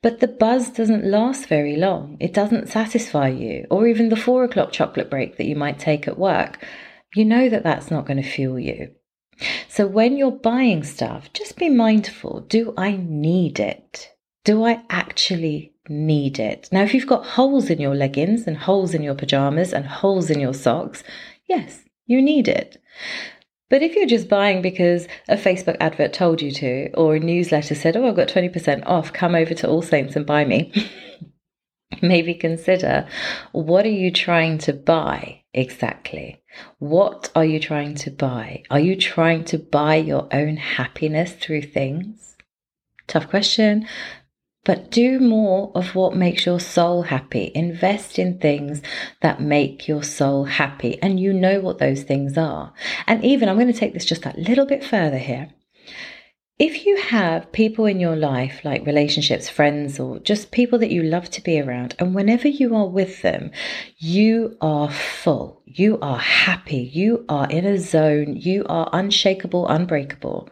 But 0.00 0.20
the 0.20 0.28
buzz 0.28 0.70
doesn't 0.70 1.04
last 1.04 1.46
very 1.46 1.76
long. 1.76 2.16
It 2.20 2.32
doesn't 2.32 2.68
satisfy 2.68 3.28
you, 3.28 3.66
or 3.70 3.88
even 3.88 4.08
the 4.08 4.16
four 4.16 4.44
o'clock 4.44 4.72
chocolate 4.72 5.10
break 5.10 5.36
that 5.36 5.46
you 5.46 5.56
might 5.56 5.78
take 5.78 6.06
at 6.06 6.18
work 6.18 6.64
you 7.16 7.24
know 7.24 7.48
that 7.48 7.62
that's 7.62 7.90
not 7.90 8.06
going 8.06 8.22
to 8.22 8.28
fuel 8.28 8.58
you. 8.58 8.90
So 9.68 9.86
when 9.86 10.16
you're 10.16 10.30
buying 10.30 10.82
stuff, 10.82 11.32
just 11.32 11.56
be 11.56 11.68
mindful 11.68 12.40
do 12.40 12.74
I 12.76 12.96
need 12.96 13.60
it? 13.60 14.10
Do 14.44 14.64
I 14.64 14.82
actually 14.90 15.74
need 15.88 16.38
it? 16.38 16.68
Now, 16.70 16.82
if 16.82 16.94
you've 16.94 17.06
got 17.06 17.26
holes 17.26 17.68
in 17.68 17.80
your 17.80 17.94
leggings 17.94 18.46
and 18.46 18.56
holes 18.56 18.94
in 18.94 19.02
your 19.02 19.14
pajamas 19.14 19.72
and 19.72 19.86
holes 19.86 20.30
in 20.30 20.40
your 20.40 20.54
socks, 20.54 21.02
yes, 21.48 21.82
you 22.06 22.22
need 22.22 22.48
it. 22.48 22.80
But 23.68 23.82
if 23.82 23.96
you're 23.96 24.06
just 24.06 24.28
buying 24.28 24.62
because 24.62 25.08
a 25.28 25.36
Facebook 25.36 25.76
advert 25.80 26.12
told 26.12 26.40
you 26.40 26.52
to, 26.52 26.90
or 26.94 27.16
a 27.16 27.20
newsletter 27.20 27.74
said, 27.74 27.96
oh, 27.96 28.08
I've 28.08 28.14
got 28.14 28.28
20% 28.28 28.84
off, 28.86 29.12
come 29.12 29.34
over 29.34 29.54
to 29.54 29.68
All 29.68 29.82
Saints 29.82 30.14
and 30.14 30.24
buy 30.24 30.44
me, 30.44 30.72
maybe 32.02 32.34
consider 32.34 33.08
what 33.52 33.84
are 33.84 33.90
you 33.90 34.12
trying 34.12 34.58
to 34.58 34.72
buy 34.72 35.42
exactly? 35.56 36.42
What 36.78 37.30
are 37.34 37.44
you 37.44 37.58
trying 37.58 37.94
to 37.96 38.10
buy? 38.10 38.62
Are 38.70 38.80
you 38.80 38.94
trying 38.94 39.44
to 39.46 39.58
buy 39.58 39.96
your 39.96 40.28
own 40.32 40.56
happiness 40.56 41.32
through 41.32 41.62
things? 41.62 42.36
Tough 43.06 43.28
question, 43.28 43.88
but 44.64 44.90
do 44.90 45.20
more 45.20 45.70
of 45.74 45.94
what 45.94 46.16
makes 46.16 46.44
your 46.44 46.60
soul 46.60 47.02
happy. 47.02 47.52
Invest 47.54 48.18
in 48.18 48.38
things 48.38 48.82
that 49.22 49.40
make 49.40 49.86
your 49.86 50.02
soul 50.02 50.44
happy, 50.44 51.00
and 51.00 51.20
you 51.20 51.32
know 51.32 51.60
what 51.60 51.78
those 51.78 52.02
things 52.02 52.36
are. 52.36 52.72
And 53.06 53.24
even, 53.24 53.48
I'm 53.48 53.56
going 53.56 53.72
to 53.72 53.78
take 53.78 53.94
this 53.94 54.04
just 54.04 54.26
a 54.26 54.34
little 54.36 54.66
bit 54.66 54.84
further 54.84 55.18
here. 55.18 55.50
If 56.58 56.86
you 56.86 56.96
have 56.96 57.52
people 57.52 57.84
in 57.84 58.00
your 58.00 58.16
life, 58.16 58.64
like 58.64 58.86
relationships, 58.86 59.46
friends, 59.46 60.00
or 60.00 60.20
just 60.20 60.52
people 60.52 60.78
that 60.78 60.90
you 60.90 61.02
love 61.02 61.28
to 61.32 61.42
be 61.42 61.60
around, 61.60 61.94
and 61.98 62.14
whenever 62.14 62.48
you 62.48 62.74
are 62.74 62.88
with 62.88 63.20
them, 63.20 63.50
you 63.98 64.56
are 64.62 64.90
full, 64.90 65.60
you 65.66 65.98
are 66.00 66.18
happy, 66.18 66.78
you 66.78 67.26
are 67.28 67.46
in 67.50 67.66
a 67.66 67.76
zone, 67.76 68.36
you 68.36 68.64
are 68.70 68.88
unshakable, 68.94 69.68
unbreakable, 69.68 70.48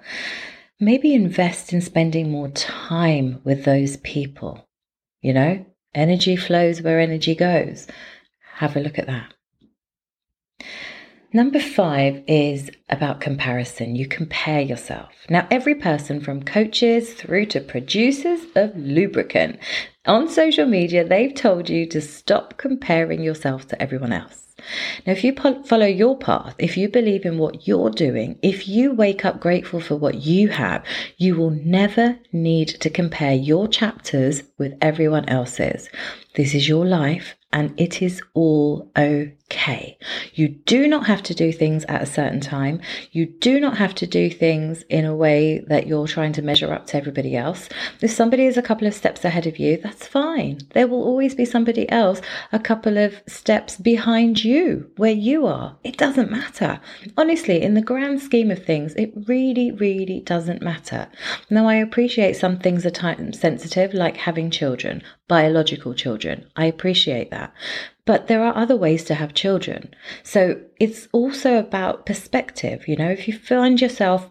maybe 0.79 1.15
invest 1.15 1.73
in 1.73 1.81
spending 1.81 2.31
more 2.31 2.51
time 2.51 3.41
with 3.43 3.65
those 3.65 3.97
people. 3.97 4.69
You 5.23 5.33
know, 5.33 5.65
energy 5.95 6.37
flows 6.37 6.83
where 6.83 7.01
energy 7.01 7.35
goes. 7.35 7.87
Have 8.57 8.77
a 8.77 8.81
look 8.81 8.99
at 8.99 9.07
that. 9.07 9.33
Number 11.35 11.59
five 11.59 12.23
is 12.29 12.71
about 12.89 13.21
comparison. 13.21 13.97
You 13.97 14.07
compare 14.07 14.61
yourself. 14.61 15.09
Now, 15.29 15.49
every 15.51 15.75
person 15.75 16.21
from 16.21 16.45
coaches 16.45 17.13
through 17.15 17.47
to 17.47 17.61
producers 17.61 18.43
of 18.55 18.71
lubricant 18.77 19.59
on 20.07 20.29
social 20.29 20.65
media, 20.65 21.05
they've 21.05 21.35
told 21.35 21.69
you 21.69 21.87
to 21.87 22.01
stop 22.01 22.57
comparing 22.57 23.21
yourself 23.21 23.67
to 23.67 23.83
everyone 23.83 24.13
else. 24.13 24.55
Now, 25.05 25.13
if 25.13 25.25
you 25.25 25.35
follow 25.65 25.87
your 25.87 26.17
path, 26.17 26.55
if 26.59 26.77
you 26.77 26.89
believe 26.89 27.25
in 27.25 27.39
what 27.39 27.67
you're 27.67 27.91
doing, 27.91 28.39
if 28.41 28.69
you 28.69 28.93
wake 28.93 29.25
up 29.25 29.41
grateful 29.41 29.81
for 29.81 29.97
what 29.97 30.23
you 30.23 30.51
have, 30.51 30.85
you 31.17 31.35
will 31.35 31.51
never 31.51 32.17
need 32.33 32.69
to 32.69 32.89
compare 32.89 33.35
your 33.35 33.67
chapters 33.67 34.45
with 34.57 34.79
everyone 34.81 35.29
else's. 35.29 35.91
This 36.37 36.55
is 36.55 36.69
your 36.69 36.87
life 36.87 37.35
and 37.55 37.73
it 37.81 38.03
is 38.03 38.21
all 38.35 38.91
okay. 38.99 39.97
You 40.35 40.49
do 40.49 40.89
not 40.89 41.07
have 41.07 41.23
to 41.23 41.35
do 41.35 41.53
things 41.53 41.85
at 41.85 42.03
a 42.03 42.07
certain 42.07 42.41
time. 42.41 42.81
You 43.13 43.27
do 43.27 43.61
not 43.61 43.77
have 43.77 43.95
to 43.97 44.09
do 44.09 44.29
things 44.29 44.83
in 44.89 45.05
a 45.05 45.15
way 45.15 45.61
that 45.69 45.87
you're 45.87 46.09
trying 46.09 46.33
to 46.33 46.43
measure 46.43 46.73
up 46.73 46.89
to 46.89 46.97
everybody 46.97 47.37
else. 47.37 47.69
If 48.01 48.11
somebody 48.11 48.47
is 48.47 48.57
a 48.57 48.63
couple 48.63 48.89
of 48.89 48.95
steps 48.95 49.25
ahead 49.25 49.47
of 49.47 49.59
you, 49.61 49.77
that's 49.77 50.09
fine. 50.09 50.59
There 50.73 50.89
will 50.89 51.05
always 51.05 51.37
be 51.37 51.45
somebody 51.45 51.89
else 51.93 52.21
a 52.51 52.59
couple 52.59 52.99
of 52.99 53.23
steps 53.29 53.77
behind 53.77 54.43
you 54.43 54.91
where 54.97 55.13
you 55.13 55.47
are. 55.47 55.77
It 55.85 55.97
doesn't 55.97 56.33
matter. 56.33 56.81
Honestly, 57.17 57.63
in 57.63 57.75
the 57.75 57.83
grand 57.83 58.21
scheme 58.21 58.51
of 58.51 58.65
things, 58.65 58.95
it 58.95 59.13
really, 59.29 59.71
really 59.71 60.21
doesn't 60.21 60.61
matter. 60.61 61.09
Now, 61.51 61.69
I 61.69 61.77
appreciate 61.77 62.35
some 62.35 62.59
things 62.59 62.85
are 62.85 62.91
time 62.91 63.33
sensitive, 63.33 63.95
like 63.95 64.17
having 64.17 64.51
children 64.51 65.05
biological 65.29 65.95
children. 65.95 66.47
I 66.57 66.67
appreciate 66.67 67.31
that. 67.31 67.53
But 68.05 68.27
there 68.27 68.45
are 68.45 68.57
other 68.57 68.77
ways 68.77 69.05
to 69.05 69.15
have 69.15 69.35
children. 69.35 69.95
So 70.23 70.61
it's 70.79 71.09
also 71.13 71.59
about 71.59 72.07
perspective. 72.07 72.87
You 72.87 72.97
know, 72.97 73.11
if 73.11 73.27
you 73.27 73.37
find 73.37 73.81
yourself 73.81 74.29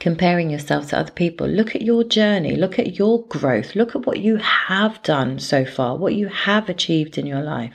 comparing 0.00 0.50
yourself 0.50 0.88
to 0.88 0.98
other 0.98 1.12
people. 1.12 1.46
Look 1.46 1.74
at 1.74 1.82
your 1.82 2.04
journey, 2.04 2.56
look 2.56 2.78
at 2.78 2.98
your 2.98 3.22
growth, 3.24 3.74
look 3.74 3.94
at 3.94 4.06
what 4.06 4.20
you 4.20 4.36
have 4.36 5.02
done 5.02 5.38
so 5.38 5.64
far, 5.64 5.96
what 5.96 6.14
you 6.14 6.28
have 6.28 6.68
achieved 6.68 7.18
in 7.18 7.26
your 7.26 7.42
life. 7.42 7.74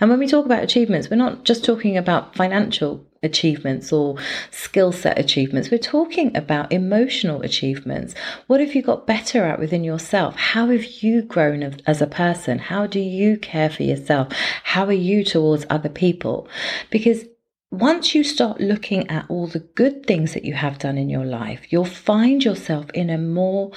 And 0.00 0.10
when 0.10 0.18
we 0.18 0.26
talk 0.26 0.44
about 0.44 0.62
achievements, 0.62 1.08
we're 1.08 1.16
not 1.16 1.44
just 1.44 1.64
talking 1.64 1.96
about 1.96 2.34
financial 2.34 3.04
achievements 3.22 3.92
or 3.92 4.16
skill 4.50 4.90
set 4.90 5.18
achievements. 5.18 5.70
We're 5.70 5.78
talking 5.78 6.36
about 6.36 6.72
emotional 6.72 7.42
achievements. 7.42 8.14
What 8.48 8.60
have 8.60 8.74
you 8.74 8.82
got 8.82 9.06
better 9.06 9.44
at 9.44 9.60
within 9.60 9.84
yourself? 9.84 10.34
How 10.36 10.66
have 10.68 10.84
you 10.84 11.22
grown 11.22 11.62
as 11.86 12.02
a 12.02 12.06
person? 12.06 12.58
How 12.58 12.86
do 12.86 12.98
you 12.98 13.36
care 13.36 13.70
for 13.70 13.84
yourself? 13.84 14.32
How 14.64 14.86
are 14.86 14.92
you 14.92 15.24
towards 15.24 15.64
other 15.70 15.88
people? 15.88 16.48
Because 16.90 17.24
once 17.72 18.14
you 18.14 18.22
start 18.22 18.60
looking 18.60 19.08
at 19.08 19.24
all 19.30 19.46
the 19.46 19.58
good 19.58 20.04
things 20.04 20.34
that 20.34 20.44
you 20.44 20.52
have 20.52 20.78
done 20.78 20.98
in 20.98 21.08
your 21.08 21.24
life, 21.24 21.72
you'll 21.72 21.84
find 21.86 22.44
yourself 22.44 22.90
in 22.90 23.08
a 23.08 23.16
more 23.16 23.72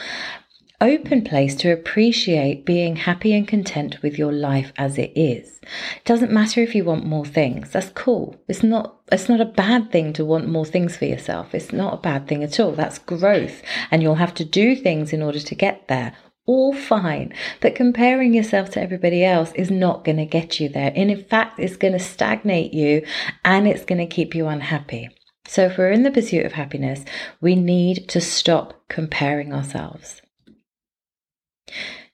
open 0.82 1.24
place 1.24 1.56
to 1.56 1.72
appreciate 1.72 2.66
being 2.66 2.98
happy 2.98 3.34
and 3.34 3.48
content 3.48 4.02
with 4.02 4.20
your 4.20 4.34
life 4.34 4.74
as 4.78 4.98
it 4.98 5.14
is. 5.16 5.62
It 5.96 6.04
doesn't 6.04 6.32
matter 6.32 6.62
if 6.62 6.76
you 6.76 6.84
want 6.84 7.06
more 7.06 7.26
things. 7.26 7.72
That's 7.72 7.90
cool. 7.92 8.36
It's 8.50 8.64
not 8.64 8.98
it's 9.12 9.30
not 9.30 9.40
a 9.40 9.46
bad 9.46 9.92
thing 9.92 10.12
to 10.14 10.26
want 10.26 10.50
more 10.50 10.66
things 10.66 10.98
for 10.98 11.06
yourself. 11.06 11.56
It's 11.56 11.72
not 11.72 11.94
a 11.94 12.02
bad 12.02 12.28
thing 12.28 12.44
at 12.44 12.60
all. 12.60 12.74
That's 12.74 13.00
growth 13.00 13.62
and 13.92 14.04
you'll 14.04 14.16
have 14.16 14.34
to 14.36 14.44
do 14.44 14.76
things 14.76 15.14
in 15.14 15.22
order 15.22 15.40
to 15.40 15.56
get 15.56 15.88
there. 15.88 16.18
All 16.48 16.74
fine. 16.74 17.34
But 17.60 17.76
comparing 17.76 18.34
yourself 18.34 18.70
to 18.72 18.82
everybody 18.82 19.24
else 19.24 19.52
is 19.54 19.72
not 19.72 20.04
going 20.04 20.18
to 20.18 20.26
get 20.26 20.60
you 20.60 20.70
there. 20.70 20.92
And 20.96 21.10
in 21.10 21.24
fact, 21.24 21.60
it's 21.60 21.76
going 21.76 21.94
to 21.94 22.00
stagnate 22.00 22.74
you 22.74 23.06
and 23.44 23.68
it's 23.68 23.86
going 23.86 23.98
to 23.98 24.16
keep 24.16 24.36
you 24.36 24.48
unhappy. 24.48 25.10
So, 25.48 25.66
if 25.66 25.78
we're 25.78 25.92
in 25.92 26.04
the 26.04 26.12
pursuit 26.12 26.46
of 26.46 26.54
happiness, 26.54 27.04
we 27.40 27.56
need 27.56 28.10
to 28.10 28.20
stop 28.20 28.82
comparing 28.90 29.54
ourselves. 29.54 30.22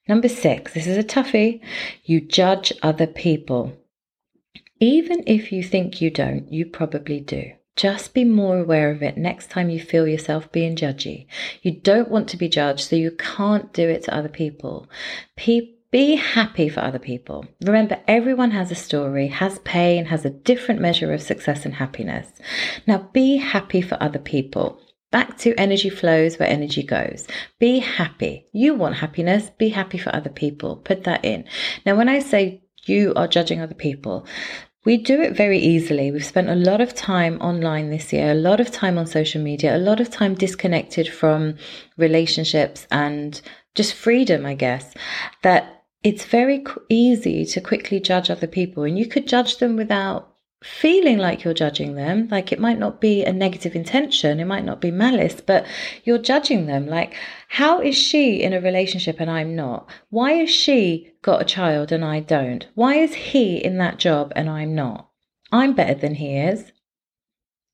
Number 0.07 0.27
six, 0.27 0.73
this 0.73 0.87
is 0.87 0.97
a 0.97 1.03
toughie. 1.03 1.61
You 2.03 2.19
judge 2.19 2.73
other 2.83 3.07
people. 3.07 3.77
Even 4.79 5.23
if 5.27 5.51
you 5.51 5.63
think 5.63 6.01
you 6.01 6.09
don't, 6.09 6.51
you 6.51 6.65
probably 6.65 7.19
do. 7.19 7.51
Just 7.81 8.13
be 8.13 8.23
more 8.23 8.59
aware 8.59 8.91
of 8.91 9.01
it 9.01 9.17
next 9.17 9.49
time 9.49 9.71
you 9.71 9.79
feel 9.79 10.07
yourself 10.07 10.51
being 10.51 10.75
judgy. 10.75 11.25
You 11.63 11.71
don't 11.71 12.11
want 12.11 12.27
to 12.29 12.37
be 12.37 12.47
judged, 12.47 12.87
so 12.87 12.95
you 12.95 13.09
can't 13.09 13.73
do 13.73 13.89
it 13.89 14.03
to 14.03 14.15
other 14.15 14.29
people. 14.29 14.87
Pe- 15.35 15.71
be 15.89 16.13
happy 16.13 16.69
for 16.69 16.81
other 16.81 16.99
people. 16.99 17.43
Remember, 17.59 17.99
everyone 18.07 18.51
has 18.51 18.69
a 18.69 18.75
story, 18.75 19.29
has 19.29 19.57
pain, 19.63 20.05
has 20.05 20.25
a 20.25 20.29
different 20.29 20.79
measure 20.79 21.11
of 21.11 21.23
success 21.23 21.65
and 21.65 21.73
happiness. 21.73 22.27
Now, 22.85 23.09
be 23.13 23.37
happy 23.37 23.81
for 23.81 23.97
other 23.99 24.19
people. 24.19 24.79
Back 25.09 25.39
to 25.39 25.55
energy 25.55 25.89
flows 25.89 26.37
where 26.37 26.47
energy 26.47 26.83
goes. 26.83 27.25
Be 27.57 27.79
happy. 27.79 28.45
You 28.53 28.75
want 28.75 28.97
happiness. 28.97 29.49
Be 29.57 29.69
happy 29.69 29.97
for 29.97 30.15
other 30.15 30.29
people. 30.29 30.75
Put 30.75 31.05
that 31.05 31.25
in. 31.25 31.45
Now, 31.83 31.95
when 31.95 32.09
I 32.09 32.19
say 32.19 32.61
you 32.85 33.13
are 33.15 33.27
judging 33.27 33.59
other 33.59 33.73
people, 33.73 34.27
we 34.83 34.97
do 34.97 35.21
it 35.21 35.35
very 35.35 35.59
easily. 35.59 36.11
We've 36.11 36.25
spent 36.25 36.49
a 36.49 36.55
lot 36.55 36.81
of 36.81 36.95
time 36.95 37.39
online 37.39 37.89
this 37.89 38.11
year, 38.11 38.31
a 38.31 38.35
lot 38.35 38.59
of 38.59 38.71
time 38.71 38.97
on 38.97 39.05
social 39.05 39.41
media, 39.41 39.75
a 39.75 39.77
lot 39.77 39.99
of 39.99 40.09
time 40.09 40.33
disconnected 40.33 41.07
from 41.07 41.55
relationships 41.97 42.87
and 42.91 43.39
just 43.75 43.93
freedom, 43.93 44.45
I 44.45 44.55
guess, 44.55 44.93
that 45.43 45.83
it's 46.03 46.25
very 46.25 46.63
easy 46.89 47.45
to 47.45 47.61
quickly 47.61 47.99
judge 47.99 48.31
other 48.31 48.47
people. 48.47 48.83
And 48.83 48.97
you 48.97 49.05
could 49.05 49.27
judge 49.27 49.57
them 49.57 49.75
without 49.75 50.30
feeling 50.63 51.17
like 51.17 51.43
you're 51.43 51.53
judging 51.53 51.95
them. 51.95 52.27
Like 52.29 52.51
it 52.51 52.59
might 52.59 52.77
not 52.77 53.01
be 53.01 53.23
a 53.23 53.33
negative 53.33 53.75
intention, 53.75 54.39
it 54.39 54.45
might 54.45 54.65
not 54.65 54.79
be 54.79 54.91
malice, 54.91 55.41
but 55.41 55.65
you're 56.03 56.17
judging 56.17 56.67
them. 56.67 56.87
Like, 56.87 57.15
how 57.47 57.81
is 57.81 57.95
she 57.97 58.41
in 58.41 58.53
a 58.53 58.61
relationship 58.61 59.19
and 59.19 59.29
I'm 59.29 59.55
not? 59.55 59.89
Why 60.09 60.33
has 60.33 60.49
she 60.49 61.13
got 61.21 61.41
a 61.41 61.45
child 61.45 61.91
and 61.91 62.05
I 62.05 62.19
don't? 62.19 62.67
Why 62.75 62.95
is 62.95 63.13
he 63.13 63.57
in 63.57 63.77
that 63.77 63.97
job 63.97 64.31
and 64.35 64.49
I'm 64.49 64.75
not? 64.75 65.09
I'm 65.51 65.73
better 65.73 65.95
than 65.95 66.15
he 66.15 66.37
is. 66.37 66.71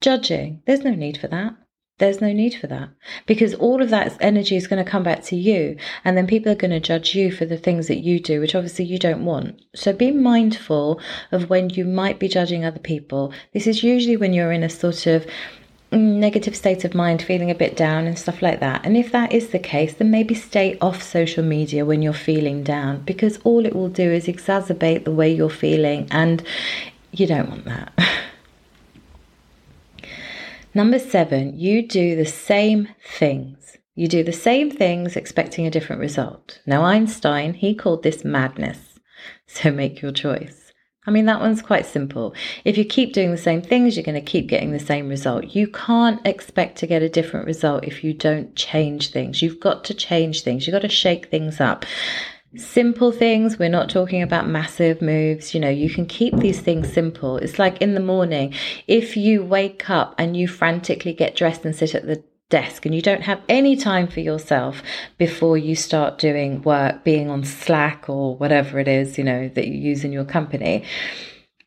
Judging. 0.01 0.61
There's 0.65 0.83
no 0.83 0.95
need 0.95 1.17
for 1.17 1.27
that. 1.27 1.55
There's 1.99 2.21
no 2.21 2.31
need 2.31 2.53
for 2.53 2.67
that 2.67 2.89
because 3.25 3.55
all 3.55 3.81
of 3.81 3.89
that 3.89 4.15
energy 4.19 4.55
is 4.55 4.67
going 4.67 4.83
to 4.83 4.89
come 4.89 5.01
back 5.01 5.23
to 5.25 5.35
you, 5.35 5.77
and 6.05 6.15
then 6.15 6.27
people 6.27 6.51
are 6.51 6.55
going 6.55 6.71
to 6.71 6.79
judge 6.79 7.15
you 7.15 7.31
for 7.31 7.45
the 7.45 7.57
things 7.57 7.87
that 7.87 8.03
you 8.03 8.19
do, 8.19 8.39
which 8.39 8.53
obviously 8.53 8.85
you 8.85 8.99
don't 8.99 9.25
want. 9.25 9.59
So 9.75 9.93
be 9.93 10.11
mindful 10.11 11.01
of 11.31 11.49
when 11.49 11.71
you 11.71 11.85
might 11.85 12.19
be 12.19 12.27
judging 12.27 12.63
other 12.63 12.79
people. 12.79 13.33
This 13.53 13.65
is 13.65 13.83
usually 13.83 14.15
when 14.15 14.33
you're 14.33 14.51
in 14.51 14.63
a 14.63 14.69
sort 14.69 15.07
of 15.07 15.25
negative 15.91 16.55
state 16.55 16.83
of 16.85 16.93
mind, 16.93 17.23
feeling 17.23 17.49
a 17.49 17.55
bit 17.55 17.75
down 17.75 18.05
and 18.05 18.19
stuff 18.19 18.43
like 18.43 18.59
that. 18.59 18.85
And 18.85 18.95
if 18.95 19.11
that 19.11 19.31
is 19.31 19.49
the 19.49 19.59
case, 19.59 19.95
then 19.95 20.11
maybe 20.11 20.35
stay 20.35 20.77
off 20.79 21.01
social 21.01 21.43
media 21.43 21.85
when 21.85 22.01
you're 22.01 22.13
feeling 22.13 22.61
down 22.63 23.01
because 23.03 23.39
all 23.43 23.65
it 23.65 23.75
will 23.75 23.89
do 23.89 24.11
is 24.11 24.27
exacerbate 24.27 25.03
the 25.03 25.11
way 25.11 25.33
you're 25.33 25.49
feeling, 25.49 26.07
and 26.11 26.43
you 27.11 27.25
don't 27.25 27.49
want 27.49 27.65
that. 27.65 27.93
Number 30.77 30.99
seven, 30.99 31.57
you 31.57 31.87
do 31.87 32.15
the 32.15 32.23
same 32.23 32.89
things. 33.03 33.79
You 33.95 34.07
do 34.07 34.23
the 34.23 34.31
same 34.31 34.69
things 34.69 35.15
expecting 35.15 35.65
a 35.65 35.71
different 35.71 36.01
result. 36.01 36.61
Now, 36.67 36.83
Einstein, 36.83 37.55
he 37.55 37.73
called 37.73 38.03
this 38.03 38.23
madness. 38.23 38.77
So 39.47 39.71
make 39.71 40.01
your 40.01 40.11
choice. 40.11 40.73
I 41.07 41.11
mean, 41.11 41.25
that 41.25 41.39
one's 41.39 41.61
quite 41.61 41.85
simple. 41.85 42.35
If 42.63 42.77
you 42.77 42.85
keep 42.85 43.13
doing 43.13 43.31
the 43.31 43.37
same 43.37 43.61
things, 43.61 43.95
you're 43.95 44.03
going 44.03 44.23
to 44.23 44.31
keep 44.31 44.47
getting 44.47 44.71
the 44.71 44.79
same 44.79 45.09
result. 45.09 45.55
You 45.55 45.67
can't 45.67 46.25
expect 46.27 46.77
to 46.79 46.87
get 46.87 47.01
a 47.01 47.09
different 47.09 47.47
result 47.47 47.85
if 47.85 48.03
you 48.03 48.13
don't 48.13 48.55
change 48.55 49.09
things. 49.09 49.41
You've 49.41 49.59
got 49.59 49.83
to 49.85 49.93
change 49.95 50.43
things. 50.43 50.67
You've 50.67 50.73
got 50.73 50.81
to 50.81 50.89
shake 50.89 51.31
things 51.31 51.59
up 51.59 51.85
simple 52.55 53.11
things. 53.11 53.59
We're 53.59 53.69
not 53.69 53.89
talking 53.89 54.21
about 54.21 54.47
massive 54.47 55.01
moves. 55.01 55.53
You 55.53 55.59
know, 55.59 55.69
you 55.69 55.89
can 55.89 56.05
keep 56.05 56.35
these 56.37 56.61
things 56.61 56.91
simple. 56.91 57.37
It's 57.37 57.59
like 57.59 57.81
in 57.81 57.93
the 57.93 57.99
morning, 57.99 58.53
if 58.87 59.17
you 59.17 59.43
wake 59.43 59.89
up 59.89 60.15
and 60.17 60.35
you 60.37 60.47
frantically 60.47 61.13
get 61.13 61.35
dressed 61.35 61.65
and 61.65 61.75
sit 61.75 61.95
at 61.95 62.05
the 62.05 62.23
desk 62.49 62.85
and 62.85 62.95
you 62.95 63.01
don't 63.01 63.23
have 63.23 63.41
any 63.49 63.75
time 63.75 64.07
for 64.07 64.21
yourself 64.21 64.81
before 65.17 65.57
you 65.57 65.75
start 65.75 66.17
doing 66.17 66.61
work, 66.61 67.03
being 67.03 67.29
on 67.29 67.43
Slack 67.43 68.09
or 68.09 68.37
whatever 68.37 68.79
it 68.79 68.87
is, 68.87 69.17
you 69.17 69.23
know, 69.23 69.49
that 69.49 69.67
you 69.67 69.73
use 69.73 70.03
in 70.03 70.13
your 70.13 70.25
company, 70.25 70.83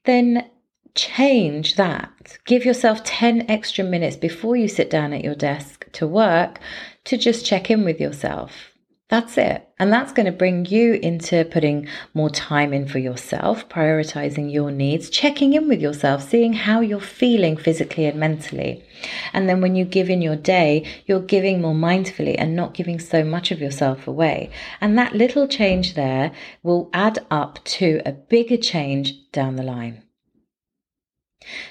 then 0.05 0.49
change 0.95 1.77
that. 1.77 2.39
Give 2.47 2.65
yourself 2.65 3.05
10 3.05 3.51
extra 3.51 3.85
minutes 3.85 4.17
before 4.17 4.57
you 4.57 4.69
sit 4.69 4.91
down 4.91 5.13
at 5.13 5.23
your 5.23 5.35
desk 5.35 5.87
to 5.93 6.07
work 6.07 6.59
to 7.05 7.17
just 7.17 7.47
check 7.47 7.71
in 7.71 7.85
with 7.85 8.01
yourself 8.01 8.70
that's 9.11 9.37
it. 9.37 9.69
And 9.81 9.93
that's 9.93 10.12
going 10.12 10.26
to 10.26 10.33
bring 10.33 10.67
you 10.67 10.95
into 10.95 11.45
putting 11.45 11.88
more 12.14 12.31
time 12.31 12.73
in 12.73 12.87
for 12.87 13.00
yourself, 13.00 13.69
prioritizing 13.69 14.52
your 14.52 14.71
needs, 14.71 15.11
checking 15.11 15.52
in 15.55 15.69
with 15.69 15.81
yourself, 15.81 16.23
seeing 16.23 16.52
how 16.52 16.81
you're 16.81 17.00
feeling 17.00 17.57
physically 17.57 18.07
and 18.07 18.21
mentally. 18.21 18.85
And 19.33 19.49
then 19.49 19.61
when 19.61 19.75
you 19.75 19.85
give 19.85 20.09
in 20.11 20.23
your 20.23 20.37
day, 20.37 20.87
you're 21.07 21.21
giving 21.21 21.61
more 21.61 21.75
mindfully 21.75 22.37
and 22.38 22.55
not 22.55 22.73
giving 22.73 23.00
so 23.00 23.25
much 23.25 23.50
of 23.50 23.61
yourself 23.61 24.07
away. 24.07 24.50
And 24.81 24.97
that 24.97 25.17
little 25.17 25.49
change 25.49 25.95
there 25.95 26.31
will 26.62 26.88
add 26.93 27.19
up 27.31 27.64
to 27.64 28.00
a 28.07 28.12
bigger 28.12 28.57
change 28.57 29.31
down 29.33 29.57
the 29.57 29.64
line. 29.64 30.05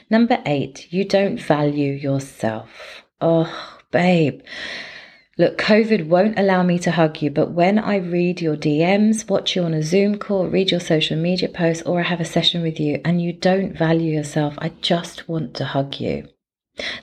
Number 0.09 0.41
eight, 0.45 0.91
you 0.91 1.05
don't 1.05 1.39
value 1.39 1.93
yourself. 1.93 3.03
Oh, 3.21 3.79
babe. 3.91 4.41
Look, 5.39 5.57
COVID 5.57 6.07
won't 6.09 6.37
allow 6.37 6.63
me 6.63 6.77
to 6.79 6.91
hug 6.91 7.21
you, 7.21 7.31
but 7.31 7.51
when 7.51 7.79
I 7.79 7.95
read 7.95 8.41
your 8.41 8.57
DMs, 8.57 9.29
watch 9.29 9.55
you 9.55 9.63
on 9.63 9.73
a 9.73 9.81
Zoom 9.81 10.17
call, 10.17 10.49
read 10.49 10.69
your 10.69 10.81
social 10.81 11.15
media 11.15 11.47
posts, 11.47 11.81
or 11.83 12.01
I 12.01 12.03
have 12.03 12.19
a 12.19 12.25
session 12.25 12.61
with 12.61 12.77
you 12.77 12.99
and 13.05 13.21
you 13.21 13.31
don't 13.31 13.71
value 13.71 14.13
yourself, 14.13 14.55
I 14.57 14.73
just 14.81 15.29
want 15.29 15.53
to 15.53 15.63
hug 15.63 16.01
you. 16.01 16.27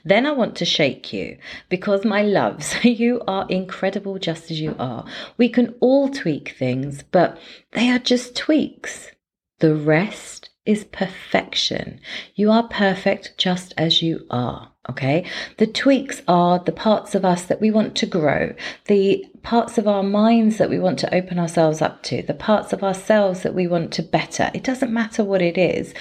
Then 0.05 0.27
I 0.27 0.33
want 0.33 0.55
to 0.57 0.67
shake 0.67 1.15
you 1.15 1.39
because, 1.71 2.05
my 2.05 2.21
loves, 2.21 2.77
you 2.85 3.23
are 3.27 3.47
incredible 3.49 4.19
just 4.19 4.51
as 4.51 4.61
you 4.61 4.77
are. 4.79 5.07
We 5.39 5.49
can 5.49 5.75
all 5.81 6.11
tweak 6.11 6.57
things, 6.59 7.05
but 7.05 7.39
they 7.73 7.89
are 7.89 7.99
just 7.99 8.37
tweaks. 8.37 9.13
The 9.61 9.75
rest 9.75 10.51
is 10.67 10.85
perfection. 10.85 12.01
You 12.35 12.51
are 12.51 12.69
perfect 12.69 13.39
just 13.39 13.73
as 13.79 14.03
you 14.03 14.27
are. 14.29 14.73
Okay. 14.89 15.25
The 15.59 15.67
tweaks 15.67 16.23
are 16.29 16.59
the 16.61 16.73
parts 16.73 17.15
of 17.15 17.25
us 17.25 17.45
that 17.47 17.61
we 17.61 17.71
want 17.71 17.97
to 17.97 18.07
grow, 18.07 18.55
the 18.87 19.25
parts 19.43 19.79
of 19.79 19.89
our 19.89 20.03
minds 20.03 20.59
that 20.59 20.71
we 20.71 20.79
want 20.79 20.99
to 21.01 21.15
open 21.15 21.39
ourselves 21.39 21.83
up 21.83 22.03
to, 22.05 22.23
the 22.23 22.35
parts 22.35 22.73
of 22.73 22.85
ourselves 22.85 23.43
that 23.43 23.55
we 23.55 23.67
want 23.67 23.93
to 23.95 24.03
better. 24.03 24.51
It 24.55 24.63
doesn't 24.63 24.93
matter 24.93 25.25
what 25.25 25.43
it 25.43 25.59
is. 25.59 25.93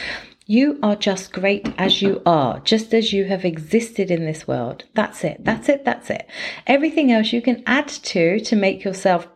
You 0.45 0.77
are 0.83 0.95
just 0.95 1.33
great 1.33 1.73
as 1.79 2.03
you 2.03 2.21
are, 2.27 2.59
just 2.59 2.93
as 2.93 3.11
you 3.11 3.25
have 3.25 3.43
existed 3.43 4.11
in 4.11 4.25
this 4.25 4.47
world. 4.47 4.83
That's 4.93 5.23
it. 5.23 5.43
That's 5.43 5.67
it. 5.69 5.83
That's 5.83 6.11
it. 6.11 6.29
Everything 6.67 7.11
else 7.11 7.33
you 7.33 7.41
can 7.41 7.63
add 7.65 7.87
to 7.87 8.39
to 8.39 8.55
make 8.55 8.83
yourself 8.83 9.27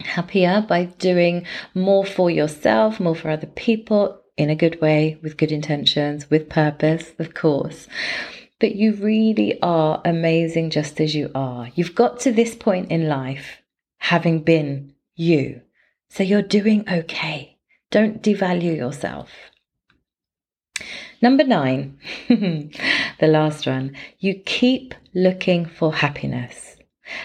happier 0.00 0.64
by 0.66 0.84
doing 0.84 1.44
more 1.74 2.06
for 2.06 2.30
yourself, 2.30 2.98
more 2.98 3.14
for 3.14 3.28
other 3.28 3.48
people 3.48 4.22
in 4.38 4.48
a 4.48 4.56
good 4.56 4.80
way, 4.80 5.18
with 5.20 5.36
good 5.36 5.52
intentions, 5.52 6.30
with 6.30 6.48
purpose, 6.48 7.12
of 7.18 7.34
course 7.34 7.86
but 8.60 8.74
you 8.74 8.94
really 8.94 9.60
are 9.62 10.00
amazing 10.04 10.70
just 10.70 11.00
as 11.00 11.14
you 11.14 11.30
are. 11.34 11.70
You've 11.74 11.94
got 11.94 12.20
to 12.20 12.32
this 12.32 12.54
point 12.54 12.90
in 12.90 13.08
life 13.08 13.62
having 13.98 14.42
been 14.42 14.94
you. 15.14 15.60
So 16.08 16.22
you're 16.22 16.42
doing 16.42 16.84
okay. 16.90 17.58
Don't 17.90 18.22
devalue 18.22 18.76
yourself. 18.76 19.30
Number 21.20 21.44
nine, 21.44 21.98
the 22.28 23.26
last 23.26 23.66
one, 23.66 23.96
you 24.18 24.34
keep 24.34 24.94
looking 25.14 25.66
for 25.66 25.92
happiness. 25.94 26.76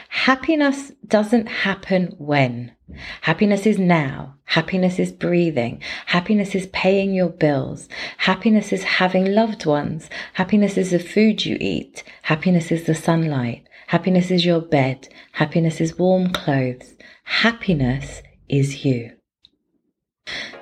Happiness 0.10 0.92
doesn't 1.06 1.48
happen 1.48 2.16
when. 2.18 2.73
Happiness 3.22 3.66
is 3.66 3.78
now. 3.80 4.36
Happiness 4.46 5.00
is 5.00 5.12
breathing. 5.12 5.82
Happiness 6.08 6.54
is 6.54 6.68
paying 6.68 7.14
your 7.14 7.30
bills. 7.30 7.90
Happiness 8.20 8.72
is 8.72 8.84
having 8.84 9.34
loved 9.34 9.66
ones. 9.66 10.10
Happiness 10.34 10.78
is 10.78 10.92
the 10.92 11.00
food 11.00 11.46
you 11.46 11.58
eat. 11.60 12.04
Happiness 12.24 12.72
is 12.72 12.84
the 12.84 12.96
sunlight. 12.96 13.68
Happiness 13.88 14.32
is 14.32 14.46
your 14.46 14.62
bed. 14.62 15.08
Happiness 15.34 15.82
is 15.82 15.98
warm 15.98 16.32
clothes. 16.32 16.94
Happiness 17.24 18.22
is 18.48 18.86
you. 18.86 19.14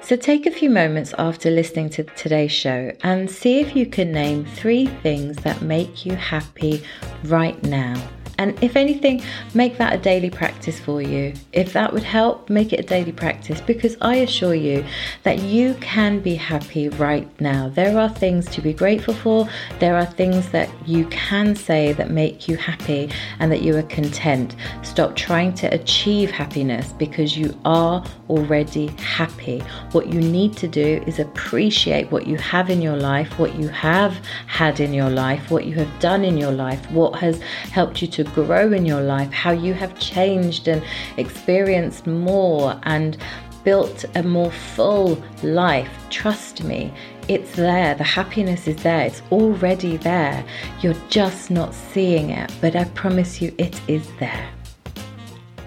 So 0.01 0.15
take 0.15 0.45
a 0.45 0.51
few 0.51 0.69
moments 0.69 1.13
after 1.17 1.49
listening 1.49 1.89
to 1.91 2.03
today's 2.03 2.51
show 2.51 2.91
and 3.03 3.29
see 3.29 3.59
if 3.59 3.75
you 3.75 3.85
can 3.85 4.11
name 4.11 4.45
three 4.45 4.87
things 4.87 5.37
that 5.37 5.61
make 5.61 6.05
you 6.05 6.15
happy 6.15 6.83
right 7.23 7.61
now 7.63 8.09
and 8.41 8.57
if 8.63 8.75
anything, 8.75 9.21
make 9.53 9.77
that 9.77 9.93
a 9.93 9.97
daily 9.99 10.31
practice 10.31 10.79
for 10.79 10.99
you. 10.99 11.33
If 11.53 11.73
that 11.73 11.93
would 11.93 12.01
help, 12.01 12.49
make 12.49 12.73
it 12.73 12.79
a 12.79 12.83
daily 12.83 13.11
practice 13.11 13.61
because 13.61 13.95
I 14.01 14.15
assure 14.15 14.55
you 14.55 14.83
that 15.21 15.43
you 15.43 15.75
can 15.75 16.19
be 16.21 16.33
happy 16.33 16.89
right 16.89 17.29
now. 17.39 17.69
There 17.69 17.99
are 17.99 18.09
things 18.09 18.49
to 18.49 18.61
be 18.61 18.73
grateful 18.73 19.13
for, 19.13 19.47
there 19.77 19.95
are 19.95 20.07
things 20.07 20.49
that 20.49 20.69
you 20.87 21.05
can 21.07 21.55
say 21.55 21.93
that 21.93 22.09
make 22.09 22.47
you 22.47 22.57
happy 22.57 23.11
and 23.37 23.51
that 23.51 23.61
you 23.61 23.77
are 23.77 23.83
content. 23.83 24.55
Stop 24.81 25.15
trying 25.15 25.53
to 25.55 25.67
achieve 25.67 26.31
happiness 26.31 26.93
because 26.93 27.37
you 27.37 27.55
are 27.63 28.03
already 28.27 28.87
happy. 28.97 29.59
What 29.91 30.07
you 30.07 30.19
need 30.19 30.57
to 30.57 30.67
do 30.67 31.03
is 31.05 31.19
appreciate 31.19 32.11
what 32.11 32.25
you 32.25 32.37
have 32.37 32.71
in 32.71 32.81
your 32.81 32.97
life, 32.97 33.37
what 33.37 33.53
you 33.55 33.67
have 33.67 34.13
had 34.47 34.79
in 34.79 34.95
your 34.95 35.11
life, 35.11 35.51
what 35.51 35.65
you 35.65 35.75
have 35.75 35.99
done 35.99 36.23
in 36.23 36.37
your 36.37 36.51
life, 36.51 36.89
what 36.89 37.19
has 37.19 37.39
helped 37.71 38.01
you 38.01 38.07
to 38.07 38.30
grow 38.33 38.71
in 38.71 38.85
your 38.85 39.01
life, 39.01 39.31
how 39.31 39.51
you 39.51 39.73
have 39.73 39.97
changed 39.99 40.67
and 40.67 40.83
experienced 41.17 42.07
more 42.07 42.79
and 42.83 43.17
built 43.63 44.05
a 44.15 44.23
more 44.23 44.51
full 44.51 45.21
life. 45.43 45.89
Trust 46.09 46.63
me, 46.63 46.93
it's 47.27 47.55
there. 47.55 47.95
The 47.95 48.03
happiness 48.03 48.67
is 48.67 48.77
there. 48.77 49.05
It's 49.05 49.21
already 49.31 49.97
there. 49.97 50.43
You're 50.81 51.01
just 51.09 51.51
not 51.51 51.73
seeing 51.73 52.31
it, 52.31 52.51
but 52.59 52.75
I 52.75 52.85
promise 52.85 53.41
you 53.41 53.53
it 53.57 53.79
is 53.87 54.07
there. 54.19 54.49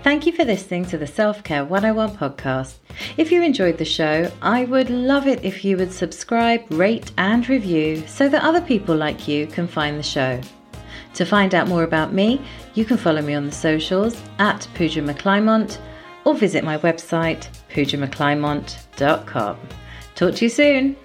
Thank 0.03 0.27
you 0.27 0.33
for 0.33 0.45
listening 0.45 0.85
to 0.87 0.99
the 0.99 1.07
Self 1.07 1.43
Care 1.45 1.65
101 1.65 2.17
podcast. 2.19 2.75
If 3.17 3.33
you 3.33 3.43
enjoyed 3.43 3.79
the 3.79 3.87
show, 3.87 4.31
I 4.43 4.67
would 4.67 4.91
love 4.91 5.27
it 5.27 5.43
if 5.43 5.65
you 5.65 5.79
would 5.79 5.93
subscribe, 5.93 6.61
rate, 6.71 7.11
and 7.17 7.49
review 7.49 8.07
so 8.07 8.29
that 8.29 8.43
other 8.43 8.61
people 8.61 8.95
like 8.95 9.27
you 9.27 9.47
can 9.47 9.67
find 9.67 9.99
the 9.99 10.03
show. 10.03 10.41
To 11.15 11.25
find 11.25 11.55
out 11.55 11.69
more 11.69 11.85
about 11.85 12.13
me, 12.13 12.41
you 12.75 12.85
can 12.85 12.97
follow 12.97 13.23
me 13.23 13.35
on 13.35 13.47
the 13.47 13.53
socials 13.53 14.21
at 14.39 14.67
Pooja 14.75 15.01
McClymont 15.01 15.79
or 16.25 16.35
visit 16.35 16.65
my 16.65 16.79
website, 16.79 17.49
poojamcclymont.com. 17.73 19.59
Talk 20.15 20.35
to 20.35 20.45
you 20.45 20.49
soon. 20.49 20.97